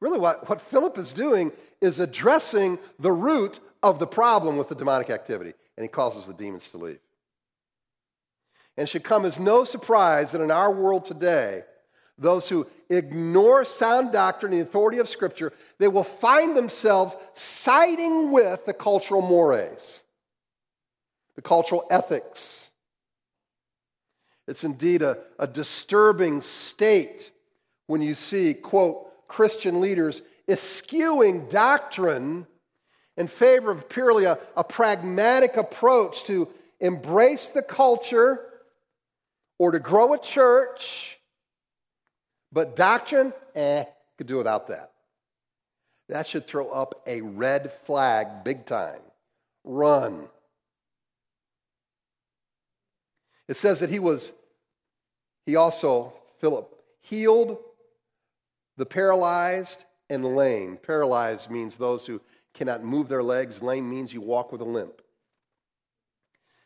Really, 0.00 0.18
what, 0.18 0.48
what 0.48 0.60
Philip 0.60 0.96
is 0.96 1.12
doing 1.12 1.52
is 1.80 1.98
addressing 1.98 2.78
the 2.98 3.12
root 3.12 3.58
of 3.82 3.98
the 3.98 4.06
problem 4.06 4.56
with 4.56 4.68
the 4.68 4.74
demonic 4.74 5.10
activity, 5.10 5.54
and 5.76 5.82
he 5.82 5.88
causes 5.88 6.26
the 6.26 6.34
demons 6.34 6.68
to 6.68 6.78
leave. 6.78 7.00
And 8.76 8.88
should 8.88 9.02
come 9.02 9.24
as 9.24 9.40
no 9.40 9.64
surprise 9.64 10.30
that 10.32 10.40
in 10.40 10.52
our 10.52 10.72
world 10.72 11.04
today, 11.04 11.64
those 12.16 12.48
who 12.48 12.66
ignore 12.90 13.64
sound 13.64 14.12
doctrine 14.12 14.52
and 14.52 14.60
the 14.60 14.64
authority 14.64 14.98
of 14.98 15.08
Scripture, 15.08 15.52
they 15.78 15.88
will 15.88 16.04
find 16.04 16.56
themselves 16.56 17.16
siding 17.34 18.30
with 18.30 18.66
the 18.66 18.72
cultural 18.72 19.22
mores, 19.22 20.02
the 21.34 21.42
cultural 21.42 21.86
ethics. 21.90 22.70
It's 24.46 24.64
indeed 24.64 25.02
a, 25.02 25.18
a 25.38 25.46
disturbing 25.46 26.40
state 26.40 27.30
when 27.86 28.00
you 28.00 28.14
see, 28.14 28.54
quote, 28.54 29.07
Christian 29.28 29.80
leaders 29.80 30.22
eschewing 30.48 31.48
doctrine 31.48 32.46
in 33.16 33.26
favor 33.26 33.70
of 33.70 33.88
purely 33.88 34.24
a, 34.24 34.38
a 34.56 34.64
pragmatic 34.64 35.56
approach 35.56 36.24
to 36.24 36.48
embrace 36.80 37.48
the 37.48 37.62
culture 37.62 38.44
or 39.58 39.72
to 39.72 39.78
grow 39.78 40.14
a 40.14 40.18
church 40.18 41.18
but 42.52 42.76
doctrine, 42.76 43.32
eh, 43.54 43.84
could 44.16 44.26
do 44.26 44.38
without 44.38 44.68
that. 44.68 44.92
That 46.08 46.26
should 46.26 46.46
throw 46.46 46.70
up 46.70 47.02
a 47.06 47.20
red 47.20 47.70
flag 47.70 48.44
big 48.44 48.64
time. 48.64 49.00
Run. 49.64 50.28
It 53.46 53.56
says 53.56 53.80
that 53.80 53.90
he 53.90 53.98
was, 53.98 54.32
he 55.44 55.56
also, 55.56 56.14
Philip, 56.40 56.74
healed 57.02 57.58
the 58.78 58.86
paralyzed 58.86 59.84
and 60.08 60.24
lame. 60.24 60.78
Paralyzed 60.82 61.50
means 61.50 61.76
those 61.76 62.06
who 62.06 62.22
cannot 62.54 62.82
move 62.82 63.08
their 63.08 63.22
legs, 63.22 63.60
lame 63.60 63.90
means 63.90 64.14
you 64.14 64.22
walk 64.22 64.50
with 64.50 64.62
a 64.62 64.64
limp. 64.64 65.02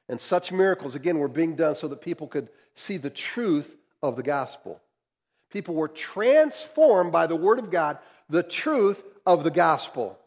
And 0.08 0.20
such 0.20 0.52
miracles, 0.52 0.94
again, 0.94 1.18
were 1.18 1.28
being 1.28 1.56
done 1.56 1.74
so 1.74 1.88
that 1.88 2.02
people 2.02 2.28
could 2.28 2.50
see 2.74 2.98
the 2.98 3.10
truth 3.10 3.76
of 4.02 4.16
the 4.16 4.22
gospel. 4.22 4.80
People 5.50 5.74
were 5.74 5.88
transformed 5.88 7.12
by 7.12 7.26
the 7.26 7.36
Word 7.36 7.58
of 7.58 7.70
God, 7.70 7.98
the 8.28 8.42
truth 8.42 9.04
of 9.26 9.42
the 9.42 9.50
gospel. 9.50 10.18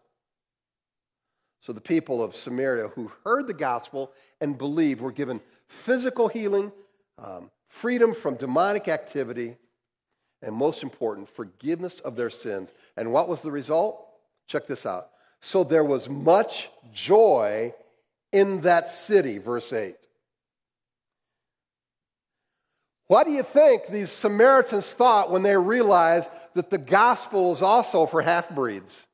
So 1.62 1.72
the 1.72 1.82
people 1.82 2.24
of 2.24 2.36
Samaria 2.36 2.90
who 2.90 3.12
heard 3.24 3.48
the 3.48 3.54
gospel 3.54 4.12
and 4.42 4.58
believed 4.58 5.02
were 5.02 5.12
given 5.12 5.42
physical 5.68 6.28
healing, 6.30 6.72
um, 7.18 7.52
freedom 7.68 8.14
from 8.14 8.36
demonic 8.36 8.88
activity, 8.88 9.58
and 10.46 10.56
most 10.56 10.84
important, 10.84 11.28
forgiveness 11.28 12.00
of 12.02 12.16
their 12.16 12.30
sins. 12.30 12.72
And 12.96 13.12
what 13.12 13.28
was 13.28 13.42
the 13.42 13.52
result? 13.52 14.08
Check 14.48 14.68
this 14.68 14.86
out. 14.86 15.10
So 15.42 15.64
there 15.64 15.84
was 15.84 16.08
much 16.08 16.70
joy 16.94 17.74
in 18.32 18.62
that 18.62 18.90
city, 18.90 19.40
verse 19.40 19.74
8. 19.74 19.96
What 23.08 23.26
do 23.26 23.34
you 23.34 23.44
think 23.44 23.88
these 23.88 24.12
Samaritans 24.12 24.92
thought 24.92 25.32
when 25.32 25.44
they 25.44 25.58
realized 25.58 26.30
that 26.54 26.70
the 26.70 26.78
gospel 26.78 27.52
is 27.54 27.62
also 27.62 28.06
for 28.06 28.22
half 28.22 28.50
breeds? 28.50 29.06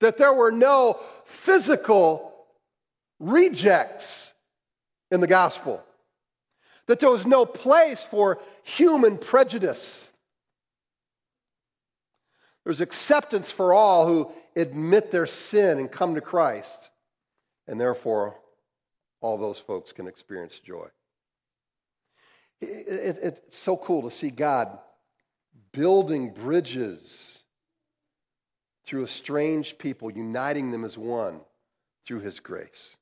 That 0.00 0.18
there 0.18 0.32
were 0.32 0.52
no 0.52 0.98
physical 1.24 2.32
rejects 3.18 4.34
in 5.10 5.20
the 5.20 5.26
gospel. 5.26 5.82
That 6.88 7.00
there 7.00 7.10
was 7.10 7.26
no 7.26 7.46
place 7.46 8.02
for 8.02 8.40
human 8.64 9.18
prejudice. 9.18 10.12
There's 12.64 12.80
acceptance 12.80 13.50
for 13.50 13.72
all 13.72 14.08
who 14.08 14.32
admit 14.56 15.10
their 15.10 15.26
sin 15.26 15.78
and 15.78 15.90
come 15.90 16.16
to 16.16 16.20
Christ. 16.20 16.90
And 17.66 17.80
therefore, 17.80 18.38
all 19.20 19.38
those 19.38 19.58
folks 19.58 19.92
can 19.92 20.06
experience 20.06 20.58
joy. 20.58 20.88
It, 22.60 22.66
it, 22.88 23.18
it's 23.22 23.56
so 23.56 23.76
cool 23.76 24.02
to 24.02 24.10
see 24.10 24.30
God 24.30 24.78
building 25.72 26.32
bridges 26.32 27.42
through 28.84 29.04
estranged 29.04 29.78
people, 29.78 30.10
uniting 30.10 30.70
them 30.70 30.84
as 30.84 30.96
one 30.96 31.42
through 32.06 32.20
his 32.20 32.40
grace. 32.40 32.96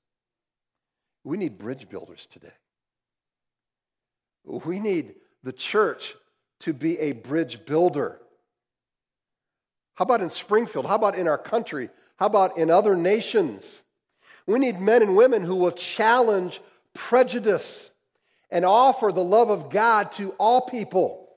We 1.23 1.37
need 1.37 1.59
bridge 1.59 1.89
builders 1.89 2.27
today. 2.27 2.53
We 4.47 4.79
need 4.79 5.17
the 5.43 5.53
church 5.53 6.15
to 6.61 6.73
be 6.73 6.99
a 6.99 7.13
bridge 7.13 7.67
builder. 7.67 8.21
How 9.95 10.05
about 10.05 10.21
in 10.21 10.31
Springfield? 10.31 10.87
How 10.87 10.95
about 10.95 11.17
in 11.17 11.27
our 11.27 11.39
country? 11.39 11.91
How 12.17 12.27
about 12.27 12.57
in 12.57 12.71
other 12.71 12.95
nations? 12.95 13.83
We 14.47 14.59
need 14.59 14.81
men 14.81 15.03
and 15.03 15.17
women 15.17 15.43
who 15.43 15.57
will 15.57 15.73
challenge 15.73 16.61
prejudice 16.95 17.93
and 18.51 18.65
offer 18.65 19.11
the 19.13 19.25
love 19.25 19.51
of 19.51 19.71
God 19.71 20.13
to 20.13 20.31
all 20.39 20.61
people. 20.61 21.29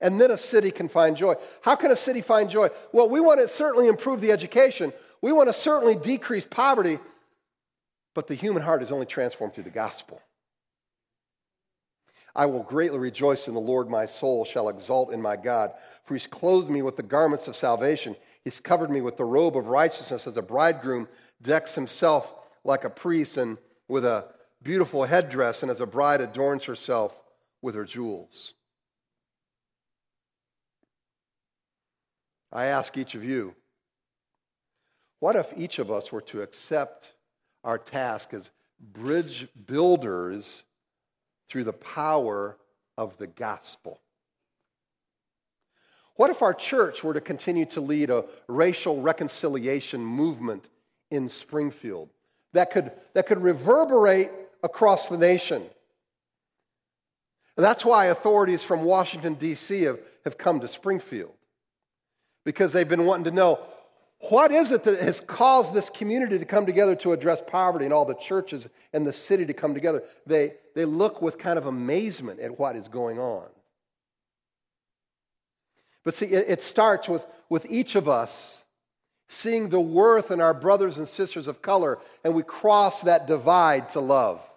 And 0.00 0.20
then 0.20 0.30
a 0.30 0.36
city 0.36 0.70
can 0.70 0.88
find 0.88 1.16
joy. 1.16 1.34
How 1.62 1.74
can 1.74 1.90
a 1.90 1.96
city 1.96 2.20
find 2.20 2.50
joy? 2.50 2.68
Well, 2.92 3.08
we 3.08 3.20
want 3.20 3.40
to 3.40 3.48
certainly 3.48 3.88
improve 3.88 4.20
the 4.20 4.32
education. 4.32 4.92
We 5.22 5.32
want 5.32 5.48
to 5.48 5.52
certainly 5.52 5.96
decrease 5.96 6.44
poverty. 6.44 6.98
But 8.14 8.28
the 8.28 8.34
human 8.34 8.62
heart 8.62 8.82
is 8.82 8.92
only 8.92 9.06
transformed 9.06 9.54
through 9.54 9.64
the 9.64 9.70
gospel. 9.70 10.20
I 12.36 12.46
will 12.46 12.62
greatly 12.62 12.98
rejoice 12.98 13.46
in 13.46 13.54
the 13.54 13.60
Lord. 13.60 13.88
My 13.88 14.06
soul 14.06 14.44
shall 14.44 14.68
exult 14.68 15.12
in 15.12 15.22
my 15.22 15.36
God. 15.36 15.72
For 16.04 16.14
he's 16.14 16.26
clothed 16.26 16.70
me 16.70 16.82
with 16.82 16.96
the 16.96 17.02
garments 17.02 17.46
of 17.46 17.54
salvation. 17.54 18.16
He's 18.42 18.60
covered 18.60 18.90
me 18.90 19.00
with 19.00 19.16
the 19.16 19.24
robe 19.24 19.56
of 19.56 19.66
righteousness 19.66 20.26
as 20.26 20.36
a 20.36 20.42
bridegroom 20.42 21.08
decks 21.42 21.74
himself 21.74 22.34
like 22.64 22.84
a 22.84 22.90
priest 22.90 23.36
and 23.36 23.58
with 23.86 24.04
a 24.04 24.26
beautiful 24.62 25.04
headdress, 25.04 25.62
and 25.62 25.70
as 25.70 25.80
a 25.80 25.86
bride 25.86 26.22
adorns 26.22 26.64
herself 26.64 27.20
with 27.60 27.74
her 27.74 27.84
jewels. 27.84 28.54
I 32.50 32.66
ask 32.66 32.96
each 32.96 33.14
of 33.14 33.22
you, 33.22 33.54
what 35.20 35.36
if 35.36 35.52
each 35.56 35.78
of 35.78 35.90
us 35.90 36.10
were 36.10 36.20
to 36.22 36.42
accept 36.42 37.13
our 37.64 37.78
task 37.78 38.34
as 38.34 38.50
bridge 38.92 39.48
builders 39.66 40.64
through 41.48 41.64
the 41.64 41.72
power 41.72 42.56
of 42.96 43.16
the 43.18 43.26
gospel? 43.26 44.00
What 46.16 46.30
if 46.30 46.42
our 46.42 46.54
church 46.54 47.02
were 47.02 47.14
to 47.14 47.20
continue 47.20 47.66
to 47.66 47.80
lead 47.80 48.10
a 48.10 48.24
racial 48.46 49.00
reconciliation 49.00 50.04
movement 50.04 50.68
in 51.10 51.28
Springfield 51.28 52.08
that 52.52 52.70
could, 52.70 52.92
that 53.14 53.26
could 53.26 53.42
reverberate 53.42 54.30
across 54.62 55.08
the 55.08 55.18
nation? 55.18 55.64
And 57.56 57.64
that's 57.64 57.84
why 57.84 58.06
authorities 58.06 58.62
from 58.62 58.82
Washington, 58.82 59.34
D.C. 59.34 59.82
Have, 59.82 60.00
have 60.24 60.38
come 60.38 60.60
to 60.60 60.68
Springfield 60.68 61.34
because 62.44 62.72
they've 62.72 62.88
been 62.88 63.06
wanting 63.06 63.24
to 63.24 63.30
know 63.30 63.60
what 64.30 64.52
is 64.52 64.72
it 64.72 64.84
that 64.84 65.00
has 65.00 65.20
caused 65.20 65.74
this 65.74 65.90
community 65.90 66.38
to 66.38 66.44
come 66.44 66.66
together 66.66 66.94
to 66.96 67.12
address 67.12 67.42
poverty 67.46 67.84
and 67.84 67.92
all 67.92 68.04
the 68.04 68.14
churches 68.14 68.68
and 68.92 69.06
the 69.06 69.12
city 69.12 69.44
to 69.46 69.52
come 69.52 69.74
together? 69.74 70.02
They, 70.26 70.54
they 70.74 70.84
look 70.84 71.20
with 71.20 71.38
kind 71.38 71.58
of 71.58 71.66
amazement 71.66 72.40
at 72.40 72.58
what 72.58 72.76
is 72.76 72.88
going 72.88 73.18
on. 73.18 73.48
But 76.04 76.14
see, 76.14 76.26
it, 76.26 76.46
it 76.48 76.62
starts 76.62 77.08
with, 77.08 77.26
with 77.48 77.66
each 77.68 77.96
of 77.96 78.08
us 78.08 78.64
seeing 79.28 79.70
the 79.70 79.80
worth 79.80 80.30
in 80.30 80.40
our 80.40 80.54
brothers 80.54 80.98
and 80.98 81.08
sisters 81.08 81.46
of 81.46 81.62
color, 81.62 81.98
and 82.22 82.34
we 82.34 82.42
cross 82.42 83.02
that 83.02 83.26
divide 83.26 83.88
to 83.90 84.00
love. 84.00 84.48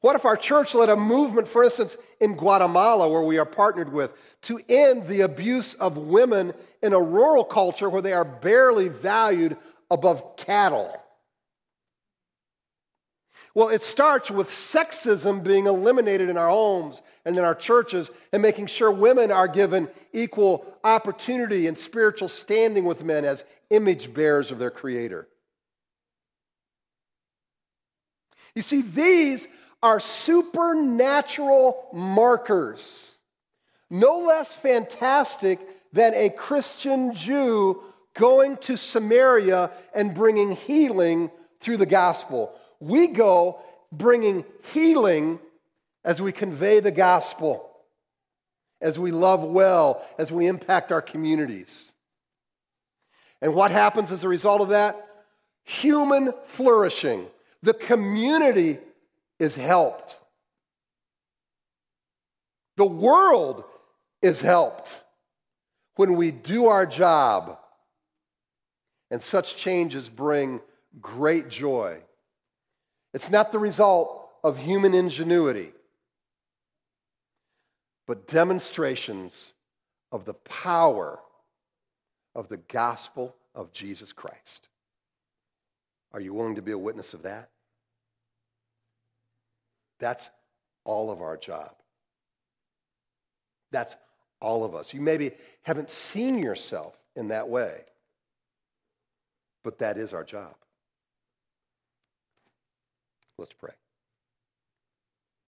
What 0.00 0.16
if 0.16 0.24
our 0.24 0.36
church 0.36 0.74
led 0.74 0.88
a 0.88 0.96
movement, 0.96 1.48
for 1.48 1.64
instance, 1.64 1.96
in 2.20 2.34
Guatemala, 2.34 3.08
where 3.08 3.22
we 3.22 3.38
are 3.38 3.46
partnered 3.46 3.92
with, 3.92 4.12
to 4.42 4.60
end 4.68 5.06
the 5.06 5.22
abuse 5.22 5.74
of 5.74 5.96
women 5.96 6.52
in 6.86 6.94
a 6.94 7.00
rural 7.00 7.44
culture 7.44 7.90
where 7.90 8.00
they 8.00 8.14
are 8.14 8.24
barely 8.24 8.88
valued 8.88 9.58
above 9.90 10.36
cattle? 10.36 10.98
Well, 13.54 13.70
it 13.70 13.82
starts 13.82 14.30
with 14.30 14.48
sexism 14.48 15.42
being 15.42 15.66
eliminated 15.66 16.28
in 16.28 16.36
our 16.36 16.48
homes 16.48 17.00
and 17.24 17.36
in 17.36 17.44
our 17.44 17.54
churches 17.54 18.10
and 18.32 18.42
making 18.42 18.66
sure 18.66 18.90
women 18.90 19.30
are 19.30 19.48
given 19.48 19.88
equal 20.12 20.66
opportunity 20.84 21.66
and 21.66 21.76
spiritual 21.76 22.28
standing 22.28 22.84
with 22.84 23.02
men 23.02 23.24
as 23.24 23.44
image 23.70 24.12
bearers 24.12 24.50
of 24.50 24.58
their 24.58 24.70
Creator. 24.70 25.26
You 28.54 28.62
see, 28.62 28.82
these 28.82 29.48
are 29.82 30.00
supernatural 30.00 31.88
markers, 31.92 33.18
no 33.88 34.20
less 34.20 34.54
fantastic 34.54 35.60
than 35.92 36.14
a 36.14 36.30
Christian 36.30 37.14
Jew 37.14 37.82
going 38.14 38.56
to 38.58 38.76
Samaria 38.76 39.70
and 39.94 40.14
bringing 40.14 40.52
healing 40.52 41.30
through 41.60 41.76
the 41.76 41.86
gospel. 41.86 42.52
We 42.80 43.08
go 43.08 43.60
bringing 43.92 44.44
healing 44.72 45.38
as 46.04 46.20
we 46.20 46.32
convey 46.32 46.80
the 46.80 46.90
gospel, 46.90 47.68
as 48.80 48.98
we 48.98 49.10
love 49.10 49.42
well, 49.42 50.04
as 50.18 50.30
we 50.32 50.46
impact 50.46 50.92
our 50.92 51.02
communities. 51.02 51.92
And 53.40 53.54
what 53.54 53.70
happens 53.70 54.12
as 54.12 54.24
a 54.24 54.28
result 54.28 54.60
of 54.60 54.70
that? 54.70 54.96
Human 55.64 56.32
flourishing. 56.44 57.26
The 57.62 57.74
community 57.74 58.78
is 59.38 59.56
helped. 59.56 60.18
The 62.76 62.86
world 62.86 63.64
is 64.22 64.40
helped 64.40 65.02
when 65.96 66.14
we 66.14 66.30
do 66.30 66.66
our 66.66 66.86
job. 66.86 67.58
And 69.10 69.20
such 69.22 69.56
changes 69.56 70.08
bring 70.08 70.60
great 71.00 71.48
joy. 71.48 71.98
It's 73.14 73.30
not 73.30 73.52
the 73.52 73.58
result 73.58 74.30
of 74.42 74.58
human 74.58 74.94
ingenuity, 74.94 75.72
but 78.06 78.26
demonstrations 78.26 79.54
of 80.12 80.24
the 80.24 80.34
power 80.34 81.20
of 82.34 82.48
the 82.48 82.56
gospel 82.56 83.34
of 83.54 83.72
Jesus 83.72 84.12
Christ. 84.12 84.68
Are 86.12 86.20
you 86.20 86.34
willing 86.34 86.56
to 86.56 86.62
be 86.62 86.72
a 86.72 86.78
witness 86.78 87.14
of 87.14 87.22
that? 87.22 87.50
That's 89.98 90.30
all 90.84 91.10
of 91.10 91.22
our 91.22 91.36
job. 91.36 91.74
That's 93.72 93.96
all 94.40 94.64
of 94.64 94.74
us. 94.74 94.92
You 94.92 95.00
maybe 95.00 95.32
haven't 95.62 95.90
seen 95.90 96.38
yourself 96.38 97.02
in 97.14 97.28
that 97.28 97.48
way, 97.48 97.82
but 99.64 99.78
that 99.78 99.96
is 99.96 100.12
our 100.12 100.24
job. 100.24 100.54
Let's 103.38 103.52
pray. 103.52 103.72